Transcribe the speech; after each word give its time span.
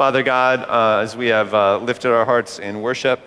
Father 0.00 0.22
God, 0.22 0.60
uh, 0.60 1.02
as 1.02 1.14
we 1.14 1.26
have 1.26 1.52
uh, 1.52 1.76
lifted 1.76 2.10
our 2.10 2.24
hearts 2.24 2.58
in 2.58 2.80
worship 2.80 3.20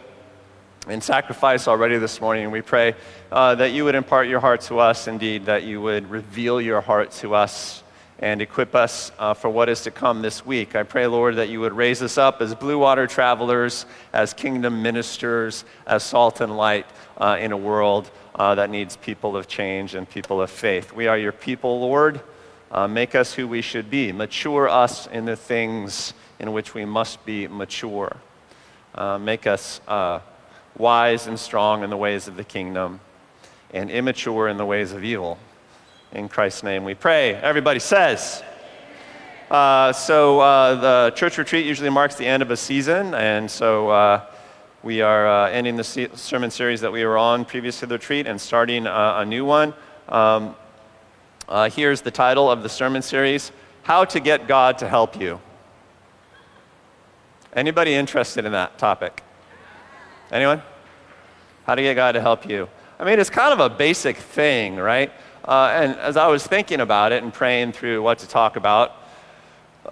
and 0.88 1.04
sacrifice 1.04 1.68
already 1.68 2.00
this 2.00 2.20
morning, 2.20 2.50
we 2.50 2.64
pray 2.64 2.96
uh, 3.32 3.54
that 3.54 3.74
you 3.74 3.86
would 3.86 3.94
impart 3.94 4.28
your 4.28 4.40
heart 4.40 4.62
to 4.62 4.80
us, 4.80 5.08
indeed, 5.08 5.46
that 5.46 5.62
you 5.62 5.80
would 5.84 6.10
reveal 6.10 6.60
your 6.60 6.82
heart 6.82 7.12
to 7.12 7.36
us 7.36 7.84
and 8.18 8.42
equip 8.42 8.74
us 8.74 9.12
uh, 9.20 9.36
for 9.36 9.52
what 9.52 9.70
is 9.70 9.82
to 9.82 9.92
come 9.92 10.24
this 10.24 10.48
week. 10.48 10.76
I 10.76 10.82
pray, 10.82 11.06
Lord, 11.06 11.36
that 11.36 11.48
you 11.48 11.60
would 11.60 11.74
raise 11.74 12.02
us 12.02 12.18
up 12.18 12.42
as 12.42 12.56
blue 12.56 12.80
water 12.80 13.06
travelers, 13.06 13.86
as 14.12 14.34
kingdom 14.34 14.82
ministers, 14.82 15.66
as 15.86 16.02
salt 16.02 16.42
and 16.42 16.58
light 16.58 16.88
uh, 17.20 17.38
in 17.40 17.52
a 17.52 17.58
world 17.58 18.10
uh, 18.34 18.56
that 18.56 18.72
needs 18.72 18.98
people 18.98 19.38
of 19.38 19.48
change 19.48 19.94
and 19.94 20.10
people 20.10 20.42
of 20.42 20.50
faith. 20.50 20.92
We 20.92 21.06
are 21.06 21.20
your 21.20 21.34
people, 21.34 21.82
Lord. 21.82 22.20
Make 22.90 23.14
us 23.14 23.36
who 23.36 23.48
we 23.48 23.62
should 23.62 23.92
be. 23.92 24.12
Mature 24.12 24.68
us 24.68 25.06
in 25.06 25.26
the 25.26 25.36
things 25.36 26.16
in 26.44 26.52
which 26.52 26.74
we 26.74 26.84
must 26.84 27.26
be 27.26 27.48
mature. 27.48 28.18
Uh, 28.94 29.18
make 29.18 29.48
us 29.48 29.80
uh, 29.88 30.20
wise 30.78 31.26
and 31.26 31.40
strong 31.40 31.86
in 31.86 31.90
the 31.90 31.96
ways 31.96 32.28
of 32.28 32.36
the 32.36 32.44
kingdom 32.44 33.00
and 33.72 33.90
immature 33.90 34.50
in 34.50 34.58
the 34.58 34.66
ways 34.66 34.92
of 34.92 35.06
evil. 35.06 35.38
In 36.12 36.28
Christ's 36.28 36.62
name 36.62 36.84
we 36.84 36.96
pray. 36.96 37.34
Everybody 37.36 37.80
says. 37.80 38.44
Uh, 39.50 39.94
so 39.94 40.42
uh, 40.42 40.76
the 40.76 41.16
church 41.16 41.38
retreat 41.38 41.66
usually 41.66 41.90
marks 41.90 42.16
the 42.16 42.26
end 42.26 42.44
of 42.44 42.52
a 42.52 42.58
season, 42.58 43.14
and 43.16 43.50
so 43.50 43.90
uh, 43.90 44.26
we 44.84 45.00
are 45.00 45.26
uh, 45.26 45.50
ending 45.50 45.78
the 45.78 45.84
se- 45.86 46.10
sermon 46.16 46.52
series 46.52 46.82
that 46.82 46.92
we 46.92 47.06
were 47.06 47.18
on 47.18 47.46
previous 47.46 47.80
to 47.80 47.86
the 47.86 47.96
retreat 47.96 48.28
and 48.28 48.40
starting 48.40 48.86
a 48.86 49.24
new 49.24 49.46
one. 49.46 49.74
Um, 50.10 50.56
here's 51.72 52.02
the 52.02 52.12
title 52.12 52.52
of 52.52 52.64
the 52.64 52.70
sermon 52.70 53.02
series 53.02 53.54
How 53.84 54.04
to 54.04 54.20
Get 54.20 54.46
God 54.46 54.78
to 54.80 54.90
Help 54.90 55.18
You. 55.22 55.40
Anybody 57.56 57.94
interested 57.94 58.46
in 58.46 58.52
that 58.54 58.80
topic? 58.80 59.22
Anyone? 60.32 60.62
How 61.66 61.76
to 61.76 61.82
get 61.82 61.94
God 61.94 62.14
to 62.14 62.22
help 62.22 62.50
you. 62.50 62.68
I 63.00 63.06
mean, 63.06 63.20
it's 63.20 63.30
kind 63.30 63.54
of 63.54 63.60
a 63.60 63.74
basic 63.74 64.18
thing, 64.18 64.78
right? 64.78 65.12
Uh, 65.46 65.72
and 65.74 65.96
as 66.00 66.18
I 66.18 66.28
was 66.28 66.46
thinking 66.48 66.80
about 66.80 67.12
it 67.12 67.22
and 67.22 67.32
praying 67.32 67.74
through 67.74 68.02
what 68.02 68.20
to 68.20 68.28
talk 68.28 68.56
about 68.56 68.94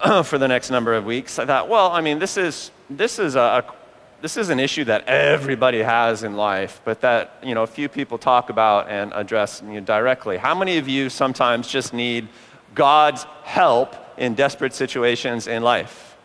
for 0.24 0.38
the 0.38 0.48
next 0.48 0.70
number 0.70 0.94
of 0.94 1.04
weeks, 1.04 1.38
I 1.38 1.46
thought, 1.46 1.68
well, 1.68 1.92
I 1.92 2.00
mean, 2.00 2.18
this 2.18 2.36
is, 2.36 2.72
this 2.90 3.20
is, 3.20 3.36
a, 3.36 3.64
this 4.20 4.36
is 4.36 4.48
an 4.48 4.58
issue 4.58 4.84
that 4.84 5.06
everybody 5.06 5.82
has 5.82 6.24
in 6.24 6.36
life, 6.36 6.80
but 6.84 7.00
that 7.02 7.36
you 7.44 7.54
know, 7.54 7.62
a 7.62 7.66
few 7.68 7.88
people 7.88 8.18
talk 8.18 8.50
about 8.50 8.88
and 8.88 9.12
address 9.14 9.62
you 9.64 9.74
know, 9.74 9.80
directly. 9.80 10.36
How 10.36 10.54
many 10.54 10.78
of 10.78 10.88
you 10.88 11.10
sometimes 11.10 11.68
just 11.68 11.92
need 11.92 12.28
God's 12.74 13.24
help 13.44 13.94
in 14.16 14.34
desperate 14.34 14.74
situations 14.74 15.46
in 15.46 15.62
life? 15.62 16.16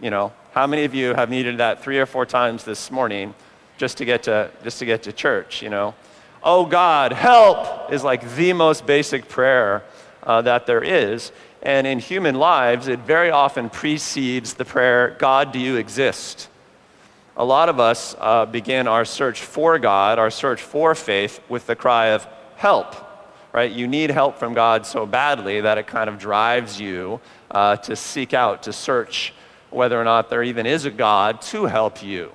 You 0.00 0.10
know, 0.10 0.32
how 0.58 0.66
many 0.66 0.82
of 0.82 0.92
you 0.92 1.14
have 1.14 1.30
needed 1.30 1.58
that 1.58 1.84
three 1.84 2.00
or 2.00 2.04
four 2.04 2.26
times 2.26 2.64
this 2.64 2.90
morning 2.90 3.32
just 3.76 3.96
to 3.96 4.04
get 4.04 4.24
to, 4.24 4.50
just 4.64 4.80
to, 4.80 4.84
get 4.84 5.04
to 5.04 5.12
church, 5.12 5.62
you 5.62 5.70
know? 5.70 5.94
Oh 6.42 6.66
God, 6.66 7.12
help 7.12 7.92
is 7.92 8.02
like 8.02 8.34
the 8.34 8.52
most 8.54 8.84
basic 8.84 9.28
prayer 9.28 9.84
uh, 10.24 10.42
that 10.42 10.66
there 10.66 10.82
is. 10.82 11.30
And 11.62 11.86
in 11.86 12.00
human 12.00 12.34
lives, 12.34 12.88
it 12.88 12.98
very 12.98 13.30
often 13.30 13.70
precedes 13.70 14.54
the 14.54 14.64
prayer, 14.64 15.14
God, 15.20 15.52
do 15.52 15.60
you 15.60 15.76
exist? 15.76 16.48
A 17.36 17.44
lot 17.44 17.68
of 17.68 17.78
us 17.78 18.16
uh, 18.18 18.44
begin 18.44 18.88
our 18.88 19.04
search 19.04 19.42
for 19.42 19.78
God, 19.78 20.18
our 20.18 20.28
search 20.28 20.60
for 20.60 20.96
faith, 20.96 21.40
with 21.48 21.68
the 21.68 21.76
cry 21.76 22.06
of 22.06 22.26
help, 22.56 22.96
right? 23.52 23.70
You 23.70 23.86
need 23.86 24.10
help 24.10 24.40
from 24.40 24.54
God 24.54 24.86
so 24.86 25.06
badly 25.06 25.60
that 25.60 25.78
it 25.78 25.86
kind 25.86 26.10
of 26.10 26.18
drives 26.18 26.80
you 26.80 27.20
uh, 27.48 27.76
to 27.76 27.94
seek 27.94 28.34
out, 28.34 28.64
to 28.64 28.72
search 28.72 29.34
whether 29.70 30.00
or 30.00 30.04
not 30.04 30.30
there 30.30 30.42
even 30.42 30.66
is 30.66 30.84
a 30.84 30.90
God 30.90 31.40
to 31.42 31.66
help 31.66 32.02
you. 32.02 32.32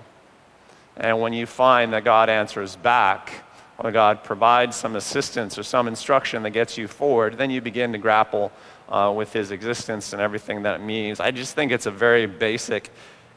And 0.97 1.19
when 1.19 1.33
you 1.33 1.45
find 1.45 1.93
that 1.93 2.03
God 2.03 2.29
answers 2.29 2.75
back, 2.75 3.43
or 3.79 3.91
God 3.91 4.23
provides 4.23 4.75
some 4.75 4.95
assistance 4.95 5.57
or 5.57 5.63
some 5.63 5.87
instruction 5.87 6.43
that 6.43 6.51
gets 6.51 6.77
you 6.77 6.87
forward, 6.87 7.37
then 7.37 7.49
you 7.49 7.59
begin 7.59 7.91
to 7.91 7.97
grapple 7.97 8.51
uh, 8.89 9.11
with 9.15 9.33
His 9.33 9.51
existence 9.51 10.13
and 10.13 10.21
everything 10.21 10.63
that 10.63 10.79
it 10.79 10.83
means. 10.83 11.19
I 11.19 11.31
just 11.31 11.55
think 11.55 11.71
it's 11.71 11.87
a 11.87 11.91
very 11.91 12.25
basic 12.25 12.91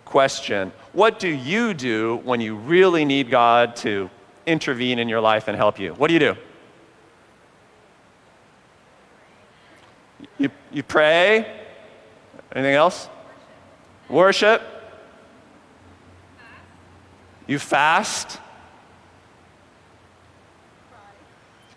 question. 0.05 0.73
What 0.93 1.19
do 1.19 1.29
you 1.29 1.75
do 1.75 2.21
when 2.25 2.41
you 2.41 2.55
really 2.57 3.05
need 3.05 3.31
God 3.31 3.77
to 3.77 4.11
intervene 4.45 4.99
in 4.99 5.09
your 5.09 5.21
life 5.21 5.49
and 5.49 5.57
help 5.57 5.81
you? 5.81 5.95
What 5.95 6.09
do 6.09 6.15
you 6.15 6.21
do? 6.21 6.37
You, 10.39 10.51
you 10.71 10.83
pray? 10.83 11.61
Anything 12.53 12.75
else? 12.75 13.09
Worship? 14.09 14.63
You 17.47 17.59
fast? 17.59 18.41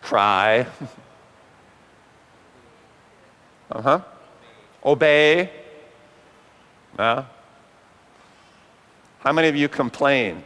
Cry. 0.02 0.66
uh 3.72 3.82
huh. 3.82 4.02
Obey. 4.86 5.50
Yeah. 6.98 7.26
How 9.20 9.34
many 9.34 9.48
of 9.48 9.56
you 9.56 9.68
complain? 9.68 10.44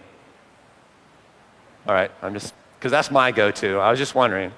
All 1.88 1.94
right, 1.94 2.12
I'm 2.22 2.34
just, 2.34 2.54
because 2.80 2.92
that's 2.92 3.12
my 3.12 3.32
go 3.32 3.52
to. 3.52 3.78
I 3.78 3.90
was 3.90 4.00
just 4.00 4.16
wondering. 4.16 4.52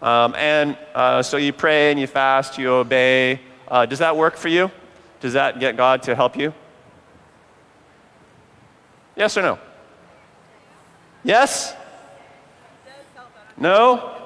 Um, 0.00 0.34
and 0.34 0.76
uh, 0.94 1.22
so 1.22 1.36
you 1.36 1.52
pray 1.52 1.90
and 1.90 2.00
you 2.00 2.06
fast, 2.06 2.58
you 2.58 2.70
obey. 2.70 3.40
Uh, 3.68 3.86
does 3.86 4.00
that 4.00 4.16
work 4.16 4.36
for 4.36 4.48
you? 4.48 4.70
Does 5.22 5.34
that 5.34 5.60
get 5.60 5.76
God 5.76 6.02
to 6.02 6.16
help 6.16 6.36
you? 6.36 6.52
Yes 9.14 9.38
or 9.38 9.42
no? 9.42 9.58
Yes? 11.22 11.76
No? 13.56 14.16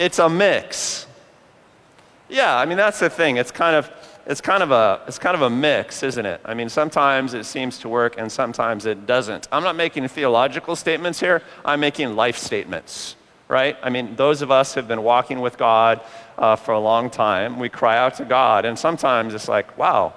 It's 0.00 0.18
a 0.18 0.28
mix. 0.28 1.06
Yeah, 2.28 2.58
I 2.58 2.64
mean 2.66 2.76
that's 2.76 2.98
the 2.98 3.08
thing. 3.08 3.36
It's 3.36 3.52
kind 3.52 3.76
of 3.76 3.88
it's 4.26 4.40
kind 4.40 4.64
of 4.64 4.72
a 4.72 5.00
it's 5.06 5.18
kind 5.18 5.36
of 5.36 5.42
a 5.42 5.50
mix, 5.50 6.02
isn't 6.02 6.26
it? 6.26 6.40
I 6.44 6.54
mean 6.54 6.68
sometimes 6.68 7.34
it 7.34 7.44
seems 7.44 7.78
to 7.78 7.88
work 7.88 8.16
and 8.18 8.30
sometimes 8.30 8.84
it 8.84 9.06
doesn't. 9.06 9.46
I'm 9.52 9.62
not 9.62 9.76
making 9.76 10.08
theological 10.08 10.74
statements 10.74 11.20
here. 11.20 11.40
I'm 11.64 11.78
making 11.78 12.16
life 12.16 12.36
statements, 12.36 13.14
right? 13.48 13.76
I 13.82 13.90
mean 13.90 14.14
those 14.16 14.42
of 14.42 14.50
us 14.50 14.74
who've 14.74 14.86
been 14.86 15.02
walking 15.02 15.40
with 15.40 15.58
God 15.58 16.00
uh, 16.36 16.56
for 16.56 16.72
a 16.72 16.80
long 16.80 17.10
time, 17.10 17.58
we 17.58 17.68
cry 17.68 17.98
out 17.98 18.14
to 18.16 18.24
God, 18.24 18.64
and 18.64 18.78
sometimes 18.78 19.34
it's 19.34 19.48
like, 19.48 19.76
wow, 19.76 20.14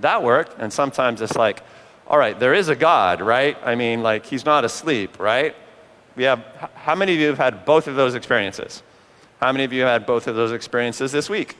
that 0.00 0.22
worked, 0.22 0.60
and 0.60 0.72
sometimes 0.72 1.20
it's 1.20 1.36
like, 1.36 1.62
all 2.06 2.18
right, 2.18 2.38
there 2.38 2.52
is 2.52 2.68
a 2.68 2.76
God, 2.76 3.20
right? 3.20 3.56
I 3.64 3.74
mean, 3.74 4.02
like, 4.02 4.26
he's 4.26 4.44
not 4.44 4.64
asleep, 4.64 5.18
right? 5.18 5.54
We 6.16 6.24
have, 6.24 6.44
how 6.74 6.94
many 6.94 7.14
of 7.14 7.20
you 7.20 7.28
have 7.28 7.38
had 7.38 7.64
both 7.64 7.86
of 7.86 7.94
those 7.94 8.14
experiences? 8.14 8.82
How 9.40 9.50
many 9.50 9.64
of 9.64 9.72
you 9.72 9.82
have 9.82 10.00
had 10.00 10.06
both 10.06 10.26
of 10.26 10.34
those 10.34 10.52
experiences 10.52 11.10
this 11.12 11.30
week? 11.30 11.56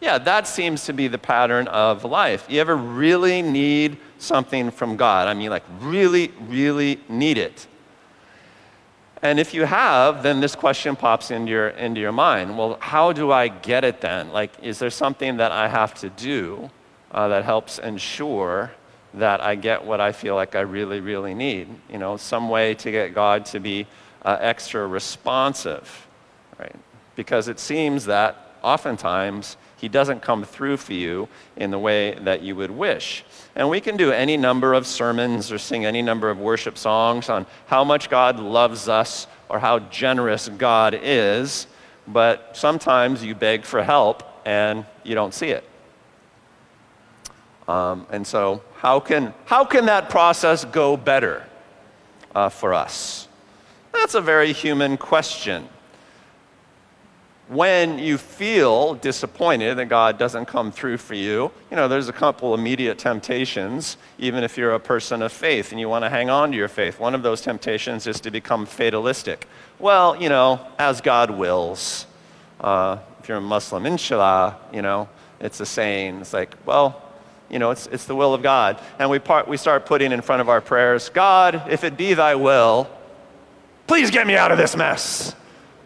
Yeah, 0.00 0.18
that 0.18 0.46
seems 0.46 0.84
to 0.84 0.92
be 0.92 1.08
the 1.08 1.18
pattern 1.18 1.66
of 1.68 2.04
life. 2.04 2.46
You 2.50 2.60
ever 2.60 2.76
really 2.76 3.40
need 3.40 3.96
something 4.18 4.70
from 4.70 4.96
God? 4.96 5.28
I 5.28 5.34
mean, 5.34 5.48
like, 5.48 5.64
really, 5.80 6.32
really 6.42 7.00
need 7.08 7.38
it. 7.38 7.66
And 9.24 9.40
if 9.40 9.54
you 9.54 9.64
have, 9.64 10.22
then 10.22 10.40
this 10.40 10.54
question 10.54 10.96
pops 10.96 11.30
into 11.30 11.50
your, 11.50 11.68
into 11.70 11.98
your 11.98 12.12
mind. 12.12 12.58
Well, 12.58 12.76
how 12.78 13.10
do 13.10 13.32
I 13.32 13.48
get 13.48 13.82
it 13.82 14.02
then? 14.02 14.28
Like, 14.28 14.52
is 14.62 14.78
there 14.78 14.90
something 14.90 15.38
that 15.38 15.50
I 15.50 15.66
have 15.66 15.94
to 16.00 16.10
do 16.10 16.70
uh, 17.10 17.28
that 17.28 17.42
helps 17.42 17.78
ensure 17.78 18.70
that 19.14 19.40
I 19.40 19.54
get 19.54 19.82
what 19.82 19.98
I 19.98 20.12
feel 20.12 20.34
like 20.34 20.54
I 20.54 20.60
really, 20.60 21.00
really 21.00 21.32
need? 21.32 21.68
You 21.90 21.96
know, 21.96 22.18
some 22.18 22.50
way 22.50 22.74
to 22.74 22.90
get 22.90 23.14
God 23.14 23.46
to 23.46 23.60
be 23.60 23.86
uh, 24.26 24.36
extra 24.40 24.86
responsive, 24.86 26.06
right? 26.58 26.76
Because 27.16 27.48
it 27.48 27.58
seems 27.58 28.04
that 28.04 28.36
oftentimes 28.62 29.56
he 29.78 29.88
doesn't 29.88 30.20
come 30.20 30.44
through 30.44 30.76
for 30.76 30.92
you 30.92 31.28
in 31.56 31.70
the 31.70 31.78
way 31.78 32.12
that 32.14 32.42
you 32.42 32.56
would 32.56 32.70
wish. 32.70 33.24
And 33.56 33.68
we 33.68 33.80
can 33.80 33.96
do 33.96 34.10
any 34.10 34.36
number 34.36 34.74
of 34.74 34.86
sermons 34.86 35.52
or 35.52 35.58
sing 35.58 35.84
any 35.84 36.02
number 36.02 36.28
of 36.28 36.38
worship 36.38 36.76
songs 36.76 37.28
on 37.28 37.46
how 37.66 37.84
much 37.84 38.10
God 38.10 38.40
loves 38.40 38.88
us 38.88 39.26
or 39.48 39.60
how 39.60 39.78
generous 39.78 40.48
God 40.48 40.98
is, 41.00 41.68
but 42.08 42.56
sometimes 42.56 43.22
you 43.22 43.34
beg 43.34 43.64
for 43.64 43.82
help 43.82 44.22
and 44.44 44.84
you 45.04 45.14
don't 45.14 45.32
see 45.32 45.48
it. 45.48 45.64
Um, 47.68 48.06
and 48.10 48.26
so, 48.26 48.62
how 48.76 49.00
can, 49.00 49.32
how 49.46 49.64
can 49.64 49.86
that 49.86 50.10
process 50.10 50.64
go 50.64 50.96
better 50.96 51.44
uh, 52.34 52.48
for 52.48 52.74
us? 52.74 53.28
That's 53.92 54.14
a 54.14 54.20
very 54.20 54.52
human 54.52 54.96
question 54.96 55.68
when 57.48 57.98
you 57.98 58.16
feel 58.16 58.94
disappointed 58.94 59.76
that 59.76 59.86
God 59.86 60.18
doesn't 60.18 60.46
come 60.46 60.72
through 60.72 60.96
for 60.96 61.14
you, 61.14 61.50
you 61.70 61.76
know, 61.76 61.88
there's 61.88 62.08
a 62.08 62.12
couple 62.12 62.54
immediate 62.54 62.98
temptations, 62.98 63.98
even 64.18 64.42
if 64.42 64.56
you're 64.56 64.72
a 64.72 64.80
person 64.80 65.20
of 65.20 65.30
faith 65.30 65.70
and 65.70 65.78
you 65.78 65.88
want 65.88 66.04
to 66.04 66.08
hang 66.08 66.30
on 66.30 66.52
to 66.52 66.56
your 66.56 66.68
faith. 66.68 66.98
One 66.98 67.14
of 67.14 67.22
those 67.22 67.42
temptations 67.42 68.06
is 68.06 68.18
to 68.20 68.30
become 68.30 68.64
fatalistic. 68.64 69.46
Well, 69.78 70.20
you 70.20 70.30
know, 70.30 70.66
as 70.78 71.00
God 71.02 71.30
wills. 71.30 72.06
Uh, 72.60 72.98
if 73.20 73.28
you're 73.28 73.38
a 73.38 73.42
Muslim, 73.42 73.84
inshallah, 73.84 74.56
you 74.72 74.80
know, 74.80 75.08
It's 75.40 75.60
a 75.60 75.66
saying. 75.66 76.20
It's 76.20 76.32
like, 76.32 76.54
well, 76.64 77.02
you 77.50 77.58
know, 77.58 77.70
it's, 77.70 77.86
it's 77.88 78.06
the 78.06 78.14
will 78.14 78.32
of 78.32 78.42
God. 78.42 78.80
And 78.98 79.10
we, 79.10 79.18
part, 79.18 79.46
we 79.46 79.58
start 79.58 79.84
putting 79.84 80.12
in 80.12 80.22
front 80.22 80.40
of 80.40 80.48
our 80.48 80.60
prayers, 80.60 81.10
God, 81.10 81.64
if 81.68 81.84
it 81.84 81.96
be 81.96 82.14
thy 82.14 82.34
will, 82.34 82.88
please 83.86 84.10
get 84.10 84.26
me 84.26 84.36
out 84.36 84.50
of 84.50 84.58
this 84.58 84.74
mess. 84.74 85.34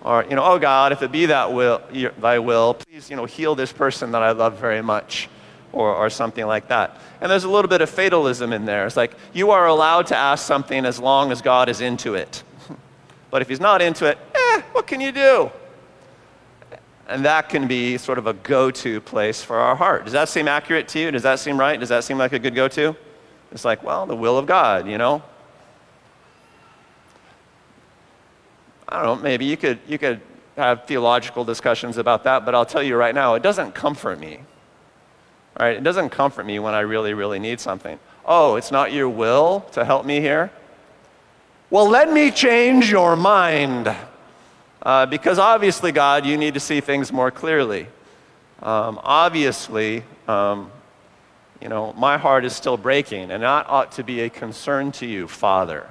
Or, 0.02 0.24
you 0.24 0.36
know, 0.36 0.44
oh 0.44 0.58
God, 0.58 0.92
if 0.92 1.02
it 1.02 1.10
be 1.10 1.26
that 1.26 1.52
will, 1.52 1.82
thy 2.18 2.38
will, 2.38 2.74
please, 2.74 3.10
you 3.10 3.16
know, 3.16 3.24
heal 3.24 3.54
this 3.54 3.72
person 3.72 4.12
that 4.12 4.22
I 4.22 4.32
love 4.32 4.58
very 4.58 4.82
much. 4.82 5.28
Or, 5.70 5.94
or 5.94 6.08
something 6.08 6.46
like 6.46 6.68
that. 6.68 6.98
And 7.20 7.30
there's 7.30 7.44
a 7.44 7.48
little 7.48 7.68
bit 7.68 7.82
of 7.82 7.90
fatalism 7.90 8.54
in 8.54 8.64
there. 8.64 8.86
It's 8.86 8.96
like, 8.96 9.12
you 9.34 9.50
are 9.50 9.66
allowed 9.66 10.06
to 10.06 10.16
ask 10.16 10.46
something 10.46 10.86
as 10.86 10.98
long 10.98 11.30
as 11.30 11.42
God 11.42 11.68
is 11.68 11.82
into 11.82 12.14
it. 12.14 12.42
but 13.30 13.42
if 13.42 13.50
he's 13.50 13.60
not 13.60 13.82
into 13.82 14.06
it, 14.06 14.16
eh, 14.34 14.62
what 14.72 14.86
can 14.86 14.98
you 14.98 15.12
do? 15.12 15.50
And 17.06 17.22
that 17.26 17.50
can 17.50 17.68
be 17.68 17.98
sort 17.98 18.16
of 18.16 18.26
a 18.26 18.32
go 18.32 18.70
to 18.70 19.00
place 19.02 19.42
for 19.42 19.58
our 19.58 19.76
heart. 19.76 20.04
Does 20.04 20.14
that 20.14 20.30
seem 20.30 20.48
accurate 20.48 20.88
to 20.88 20.98
you? 20.98 21.10
Does 21.10 21.22
that 21.22 21.38
seem 21.38 21.60
right? 21.60 21.78
Does 21.78 21.90
that 21.90 22.02
seem 22.02 22.16
like 22.16 22.32
a 22.32 22.38
good 22.38 22.54
go 22.54 22.66
to? 22.68 22.96
It's 23.52 23.64
like, 23.64 23.82
well, 23.82 24.06
the 24.06 24.16
will 24.16 24.38
of 24.38 24.46
God, 24.46 24.86
you 24.86 24.96
know? 24.98 25.22
I 28.88 29.02
don't 29.02 29.18
know, 29.18 29.22
maybe 29.22 29.44
you 29.44 29.56
could, 29.56 29.78
you 29.86 29.98
could 29.98 30.20
have 30.56 30.86
theological 30.86 31.44
discussions 31.44 31.98
about 31.98 32.24
that, 32.24 32.44
but 32.44 32.54
I'll 32.54 32.66
tell 32.66 32.82
you 32.82 32.96
right 32.96 33.14
now, 33.14 33.34
it 33.34 33.42
doesn't 33.42 33.74
comfort 33.74 34.18
me. 34.18 34.40
Right? 35.58 35.76
It 35.76 35.82
doesn't 35.82 36.10
comfort 36.10 36.46
me 36.46 36.58
when 36.58 36.74
I 36.74 36.80
really, 36.80 37.14
really 37.14 37.38
need 37.38 37.60
something. 37.60 37.98
Oh, 38.24 38.56
it's 38.56 38.70
not 38.70 38.92
your 38.92 39.08
will 39.08 39.60
to 39.72 39.84
help 39.84 40.06
me 40.06 40.20
here? 40.20 40.50
Well, 41.70 41.88
let 41.88 42.10
me 42.12 42.30
change 42.30 42.90
your 42.90 43.16
mind. 43.16 43.94
Uh, 44.82 45.06
because 45.06 45.38
obviously, 45.38 45.92
God, 45.92 46.24
you 46.24 46.36
need 46.36 46.54
to 46.54 46.60
see 46.60 46.80
things 46.80 47.12
more 47.12 47.30
clearly. 47.30 47.88
Um, 48.62 49.00
obviously, 49.02 50.02
um, 50.26 50.70
you 51.60 51.68
know, 51.68 51.92
my 51.94 52.16
heart 52.16 52.44
is 52.44 52.54
still 52.54 52.76
breaking, 52.76 53.30
and 53.30 53.42
that 53.42 53.68
ought 53.68 53.92
to 53.92 54.04
be 54.04 54.20
a 54.20 54.30
concern 54.30 54.92
to 54.92 55.06
you, 55.06 55.28
Father. 55.28 55.88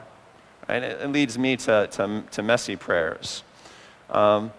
And 0.70 0.84
it, 0.84 1.10
leads 1.10 1.38
me 1.38 1.56
to, 1.58 1.88
to, 1.92 2.24
to 2.32 2.44
messy 2.44 2.76
prayers. 2.76 3.44
Um, 4.10 4.52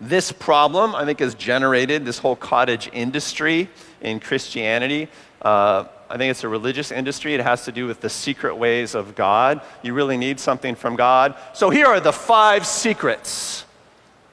this 0.00 0.32
problem, 0.32 0.94
I 0.94 1.04
think, 1.04 1.20
has 1.20 1.34
generated 1.34 2.04
this 2.04 2.18
whole 2.18 2.36
cottage 2.36 2.90
industry 2.92 3.68
in 4.00 4.20
Christianity. 4.20 5.08
Uh, 5.42 5.84
I 6.08 6.16
think 6.16 6.30
it's 6.30 6.44
a 6.44 6.48
religious 6.48 6.92
industry. 6.92 7.34
It 7.34 7.40
has 7.40 7.64
to 7.64 7.72
do 7.72 7.86
with 7.86 8.00
the 8.00 8.10
secret 8.10 8.56
ways 8.56 8.94
of 8.94 9.14
God. 9.14 9.60
You 9.82 9.92
really 9.94 10.16
need 10.16 10.38
something 10.38 10.74
from 10.74 10.96
God. 10.96 11.34
So 11.52 11.70
here 11.70 11.86
are 11.86 12.00
the 12.00 12.12
five 12.12 12.66
secrets 12.66 13.64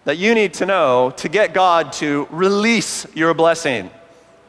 that 0.06 0.18
you 0.18 0.36
need 0.36 0.54
to 0.56 0.66
know 0.66 1.14
to 1.18 1.30
get 1.30 1.54
God 1.54 1.94
to 1.94 2.28
release 2.30 3.08
your 3.16 3.34
blessing, 3.34 3.90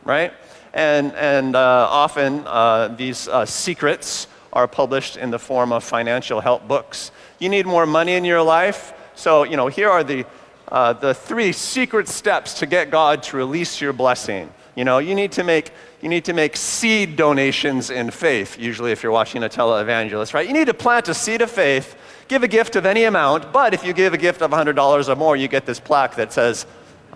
right? 0.05 0.33
And, 0.75 1.13
and 1.15 1.55
uh, 1.55 1.87
often 1.89 2.43
uh, 2.47 2.89
these 2.89 3.29
uh, 3.29 3.47
secrets 3.47 4.27
are 4.55 4.67
published 4.67 5.17
in 5.17 5.31
the 5.31 5.39
form 5.39 5.73
of 5.73 5.85
financial 5.85 6.41
help 6.41 6.67
books. 6.67 7.11
You 7.39 7.49
need 7.49 7.67
more 7.67 7.85
money 7.85 8.15
in 8.15 8.25
your 8.25 8.43
life? 8.43 8.95
So, 9.15 9.43
you 9.43 9.57
know, 9.57 9.69
here 9.69 9.91
are 9.91 10.03
the, 10.03 10.25
uh, 10.69 10.95
the 10.95 11.13
three 11.13 11.53
secret 11.53 12.09
steps 12.09 12.55
to 12.61 12.67
get 12.67 12.91
God 12.91 13.23
to 13.25 13.37
release 13.37 13.81
your 13.81 13.93
blessing. 13.93 14.53
You 14.77 14.85
know, 14.85 14.99
you 14.99 15.15
need 15.15 15.33
to 15.33 15.45
make 15.45 15.71
you 16.05 16.11
need 16.11 16.27
to 16.27 16.35
make 16.35 16.55
seed 16.55 17.17
donations 17.17 17.89
in 17.89 18.11
faith, 18.11 18.59
usually 18.59 18.93
if 18.93 19.03
you're 19.03 19.11
watching 19.11 19.43
a 19.43 19.49
televangelist, 19.49 20.35
right? 20.35 20.47
You 20.47 20.53
need 20.53 20.67
to 20.67 20.75
plant 20.75 21.09
a 21.09 21.15
seed 21.15 21.41
of 21.41 21.51
faith, 21.51 21.97
give 22.29 22.43
a 22.43 22.49
gift 22.49 22.77
of 22.77 22.85
any 22.85 23.05
amount, 23.05 23.55
but 23.55 23.73
if 23.73 23.87
you 23.87 23.95
give 23.95 24.13
a 24.13 24.19
gift 24.19 24.43
of 24.43 24.51
$100 24.51 25.09
or 25.09 25.17
more, 25.17 25.35
you 25.35 25.49
get 25.49 25.65
this 25.65 25.81
plaque 25.81 26.17
that 26.17 26.31
says, 26.31 26.67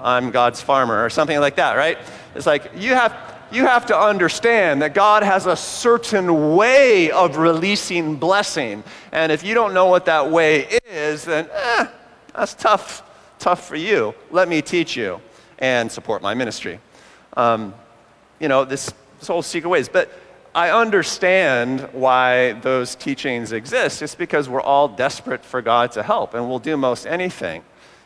I'm 0.01 0.31
God's 0.31 0.63
farmer, 0.63 1.05
or 1.05 1.11
something 1.11 1.39
like 1.39 1.57
that, 1.57 1.75
right? 1.75 1.99
It's 2.35 2.47
like 2.47 2.71
you 2.77 2.95
have, 2.95 3.13
you 3.51 3.65
have 3.65 3.87
to 3.87 3.99
understand 3.99 4.83
that 4.83 4.95
God 4.95 5.23
has 5.23 5.47
a 5.47 5.57
certain 5.57 6.55
way 6.57 7.11
of 7.11 7.37
releasing 7.37 8.17
blessing. 8.17 8.85
And 9.13 9.33
if 9.33 9.43
you 9.43 9.55
don't 9.55 9.73
know 9.73 9.87
what 9.87 10.05
that 10.07 10.31
way 10.31 10.79
is, 10.87 11.25
then 11.25 11.49
eh, 11.53 11.87
that's 12.35 12.55
tough, 12.55 13.03
tough 13.39 13.67
for 13.67 13.77
you. 13.77 14.15
Let 14.31 14.49
me 14.49 14.61
teach 14.61 14.97
you 14.97 15.21
and 15.59 15.91
support 15.91 16.23
my 16.23 16.35
ministry. 16.35 16.79
Um, 17.37 17.75
you 18.39 18.49
know, 18.49 18.65
this, 18.65 18.93
this 19.19 19.29
whole 19.29 19.43
secret 19.43 19.71
ways. 19.71 19.89
But 19.89 20.13
I 20.55 20.71
understand 20.71 21.89
why 21.93 22.53
those 22.53 22.95
teachings 22.95 23.53
exist. 23.53 24.03
It's 24.03 24.15
because 24.15 24.49
we're 24.49 24.61
all 24.61 24.89
desperate 24.89 25.45
for 25.45 25.63
God 25.63 25.93
to 25.93 26.03
help, 26.03 26.35
and 26.35 26.49
we'll 26.49 26.59
do 26.59 26.77
most 26.77 27.07
anything, 27.07 27.63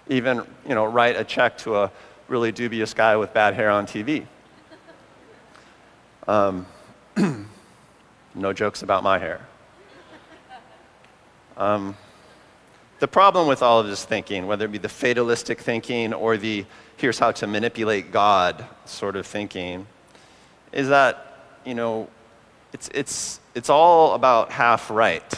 even, 0.08 0.42
you 0.68 0.74
know, 0.74 0.84
write 0.84 1.16
a 1.16 1.24
check 1.24 1.56
to 1.58 1.76
a 1.76 1.90
really 2.28 2.52
dubious 2.52 2.94
guy 2.94 3.16
with 3.16 3.32
bad 3.32 3.54
hair 3.54 3.70
on 3.70 3.86
TV. 3.86 4.26
Um, 6.28 6.66
no 8.34 8.52
jokes 8.52 8.82
about 8.82 9.02
my 9.02 9.18
hair. 9.18 9.46
Um, 11.56 11.96
the 13.00 13.08
problem 13.08 13.48
with 13.48 13.62
all 13.62 13.80
of 13.80 13.86
this 13.88 14.04
thinking, 14.04 14.46
whether 14.46 14.66
it 14.66 14.72
be 14.72 14.78
the 14.78 14.88
fatalistic 14.88 15.60
thinking 15.60 16.14
or 16.14 16.36
the 16.36 16.64
here's 16.96 17.18
how 17.18 17.32
to 17.32 17.48
manipulate 17.48 18.12
God 18.12 18.64
sort 18.84 19.16
of 19.16 19.26
thinking, 19.26 19.88
is 20.72 20.88
that, 20.88 21.56
you 21.64 21.74
know, 21.74 22.08
it's, 22.72 22.88
it's, 22.94 23.40
it's 23.56 23.68
all 23.68 24.14
about 24.14 24.52
half 24.52 24.88
right, 24.88 25.34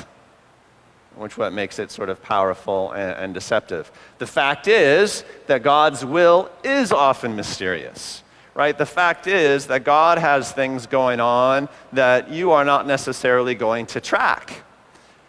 which 1.17 1.39
what 1.39 1.55
makes 1.55 1.79
it 1.79 1.91
sort 1.91 2.11
of 2.11 2.23
powerful 2.23 2.93
and, 2.93 3.17
and 3.17 3.35
deceptive. 3.35 3.91
The 4.19 4.27
fact 4.27 4.69
is 4.69 5.25
that 5.47 5.63
God's 5.63 6.05
will 6.05 6.51
is 6.63 6.93
often 6.93 7.35
mysterious 7.35 8.24
right? 8.55 8.77
The 8.77 8.87
fact 8.87 9.27
is 9.27 9.67
that 9.67 9.85
God 9.85 10.19
has 10.19 10.53
things 10.53 10.87
going 10.87 11.21
on 11.21 11.69
that 11.93 12.31
you 12.31 12.53
are 12.53 12.65
not 12.65 12.87
necessarily 12.87 13.55
going 13.55 13.87
to 13.87 14.01
track. 14.01 14.63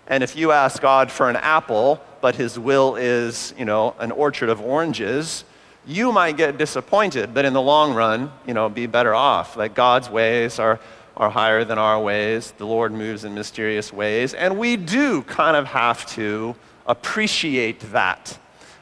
And 0.08 0.24
if 0.24 0.36
you 0.36 0.52
ask 0.52 0.82
God 0.82 1.12
for 1.12 1.30
an 1.30 1.36
apple, 1.36 2.00
but 2.22 2.36
his 2.36 2.60
will 2.60 2.96
is, 2.96 3.54
you 3.58 3.66
know, 3.66 3.96
an 4.00 4.12
orchard 4.12 4.50
of 4.50 4.62
oranges, 4.62 5.44
you 5.88 6.12
might 6.12 6.38
get 6.38 6.58
disappointed, 6.58 7.34
but 7.34 7.46
in 7.46 7.54
the 7.54 7.62
long 7.62 7.94
run, 7.94 8.32
you 8.46 8.54
know, 8.54 8.70
be 8.70 8.86
better 8.86 9.14
off. 9.14 9.58
Like 9.58 9.74
God's 9.74 10.10
ways 10.10 10.60
are, 10.60 10.80
are 11.18 11.30
higher 11.30 11.64
than 11.64 11.78
our 11.78 12.00
ways. 12.00 12.54
The 12.58 12.66
Lord 12.66 12.92
moves 12.92 13.24
in 13.24 13.34
mysterious 13.34 13.92
ways. 13.92 14.34
And 14.34 14.60
we 14.60 14.78
do 14.78 15.24
kind 15.24 15.58
of 15.58 15.66
have 15.68 16.06
to 16.14 16.56
appreciate 16.88 17.80
that 17.92 18.38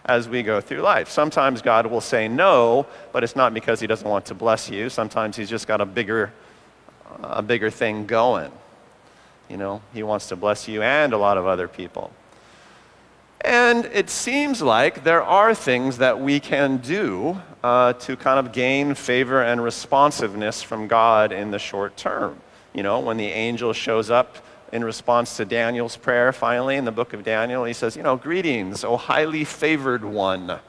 as 0.05 0.27
we 0.27 0.43
go 0.43 0.59
through 0.59 0.81
life. 0.81 1.09
Sometimes 1.09 1.61
God 1.61 1.85
will 1.85 2.01
say 2.01 2.27
no, 2.27 2.85
but 3.11 3.23
it's 3.23 3.35
not 3.35 3.53
because 3.53 3.79
he 3.79 3.87
doesn't 3.87 4.07
want 4.07 4.25
to 4.25 4.33
bless 4.33 4.69
you. 4.69 4.89
Sometimes 4.89 5.35
he's 5.35 5.49
just 5.49 5.67
got 5.67 5.81
a 5.81 5.85
bigger, 5.85 6.33
a 7.21 7.41
bigger 7.41 7.69
thing 7.69 8.05
going. 8.05 8.51
You 9.49 9.57
know, 9.57 9.81
he 9.93 10.03
wants 10.03 10.27
to 10.29 10.35
bless 10.35 10.67
you 10.67 10.81
and 10.81 11.13
a 11.13 11.17
lot 11.17 11.37
of 11.37 11.45
other 11.45 11.67
people. 11.67 12.11
And 13.41 13.85
it 13.85 14.09
seems 14.09 14.61
like 14.61 15.03
there 15.03 15.21
are 15.21 15.53
things 15.53 15.97
that 15.97 16.19
we 16.19 16.39
can 16.39 16.77
do 16.77 17.41
uh, 17.61 17.93
to 17.93 18.15
kind 18.15 18.39
of 18.39 18.53
gain 18.53 18.95
favor 18.95 19.41
and 19.41 19.61
responsiveness 19.61 20.63
from 20.63 20.87
God 20.87 21.31
in 21.33 21.51
the 21.51 21.59
short 21.59 21.97
term. 21.97 22.39
You 22.73 22.83
know, 22.83 22.99
when 22.99 23.17
the 23.17 23.27
angel 23.27 23.73
shows 23.73 24.09
up 24.09 24.37
in 24.71 24.83
response 24.83 25.37
to 25.37 25.45
Daniel's 25.45 25.97
prayer 25.97 26.31
finally 26.33 26.75
in 26.75 26.85
the 26.85 26.91
book 26.91 27.13
of 27.13 27.23
Daniel, 27.23 27.63
he 27.63 27.73
says, 27.73 27.95
You 27.95 28.03
know, 28.03 28.15
greetings, 28.15 28.83
O 28.83 28.97
highly 28.97 29.43
favored 29.43 30.03
one. 30.03 30.59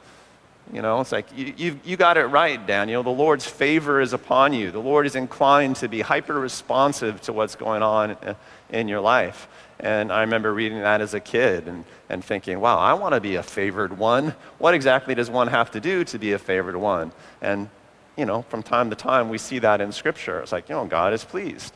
You 0.73 0.81
know, 0.81 1.01
it's 1.01 1.13
like, 1.13 1.27
you, 1.37 1.53
you, 1.57 1.81
you 1.85 1.97
got 1.97 2.17
it 2.17 2.25
right, 2.25 2.65
Daniel. 2.67 3.03
The 3.03 3.11
Lord's 3.11 3.47
favor 3.47 4.01
is 4.01 4.13
upon 4.13 4.55
you. 4.55 4.71
The 4.71 4.81
Lord 4.81 5.07
is 5.07 5.15
inclined 5.15 5.77
to 5.77 5.89
be 5.89 6.01
hyper 6.01 6.39
responsive 6.41 7.21
to 7.23 7.33
what's 7.33 7.55
going 7.55 7.83
on 7.83 8.13
uh, 8.13 8.35
in 8.71 8.89
your 8.89 9.01
life. 9.01 9.47
And 9.79 10.11
I 10.11 10.23
remember 10.23 10.55
reading 10.55 10.81
that 10.81 11.01
as 11.01 11.13
a 11.13 11.21
kid 11.21 11.69
and, 11.69 11.85
and 12.09 12.25
thinking, 12.25 12.61
wow, 12.61 12.79
I 12.79 12.95
want 12.95 13.15
to 13.15 13.21
be 13.21 13.35
a 13.37 13.43
favored 13.43 13.99
one. 13.99 14.35
What 14.59 14.73
exactly 14.73 15.15
does 15.15 15.29
one 15.29 15.49
have 15.49 15.71
to 15.73 15.81
do 15.81 16.05
to 16.05 16.19
be 16.19 16.33
a 16.33 16.39
favored 16.39 16.77
one? 16.77 17.13
And, 17.43 17.69
you 18.17 18.25
know, 18.25 18.43
from 18.43 18.63
time 18.63 18.89
to 18.91 18.97
time, 18.97 19.29
we 19.29 19.39
see 19.39 19.59
that 19.59 19.81
in 19.81 19.93
Scripture. 19.93 20.41
It's 20.41 20.53
like, 20.53 20.69
you 20.69 20.75
know, 20.75 20.87
God 20.87 21.13
is 21.13 21.25
pleased. 21.25 21.75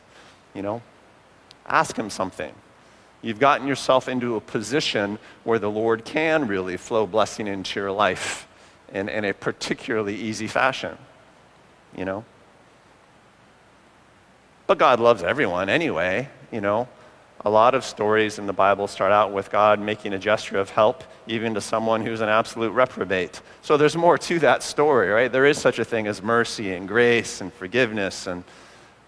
You 0.55 0.63
know, 0.63 0.81
ask 1.69 1.97
Him 1.97 2.09
something. 2.09 2.53
You've 3.21 3.39
gotten 3.39 3.67
yourself 3.67 4.07
into 4.07 4.35
a 4.35 4.41
position 4.41 5.19
where 5.43 5.59
the 5.59 5.69
Lord 5.69 6.05
can 6.05 6.47
really 6.47 6.77
flow 6.77 7.05
blessing 7.05 7.47
into 7.47 7.79
your 7.79 7.91
life 7.91 8.47
in, 8.93 9.09
in 9.09 9.25
a 9.25 9.33
particularly 9.33 10.15
easy 10.15 10.47
fashion, 10.47 10.97
you 11.95 12.05
know? 12.05 12.23
But 14.67 14.77
God 14.77 14.99
loves 14.99 15.23
everyone 15.23 15.67
anyway, 15.67 16.29
you 16.51 16.61
know? 16.61 16.87
A 17.45 17.49
lot 17.49 17.73
of 17.73 17.85
stories 17.85 18.37
in 18.37 18.47
the 18.47 18.53
Bible 18.53 18.87
start 18.87 19.11
out 19.11 19.31
with 19.31 19.49
God 19.49 19.79
making 19.79 20.13
a 20.13 20.19
gesture 20.19 20.59
of 20.59 20.69
help, 20.69 21.03
even 21.25 21.53
to 21.53 21.61
someone 21.61 22.05
who's 22.05 22.19
an 22.19 22.27
absolute 22.27 22.71
reprobate. 22.71 23.41
So 23.61 23.77
there's 23.77 23.95
more 23.95 24.17
to 24.17 24.39
that 24.39 24.61
story, 24.61 25.09
right? 25.09 25.31
There 25.31 25.45
is 25.45 25.57
such 25.57 25.79
a 25.79 25.85
thing 25.85 26.07
as 26.07 26.21
mercy 26.21 26.73
and 26.73 26.87
grace 26.87 27.39
and 27.39 27.53
forgiveness 27.53 28.27
and, 28.27 28.43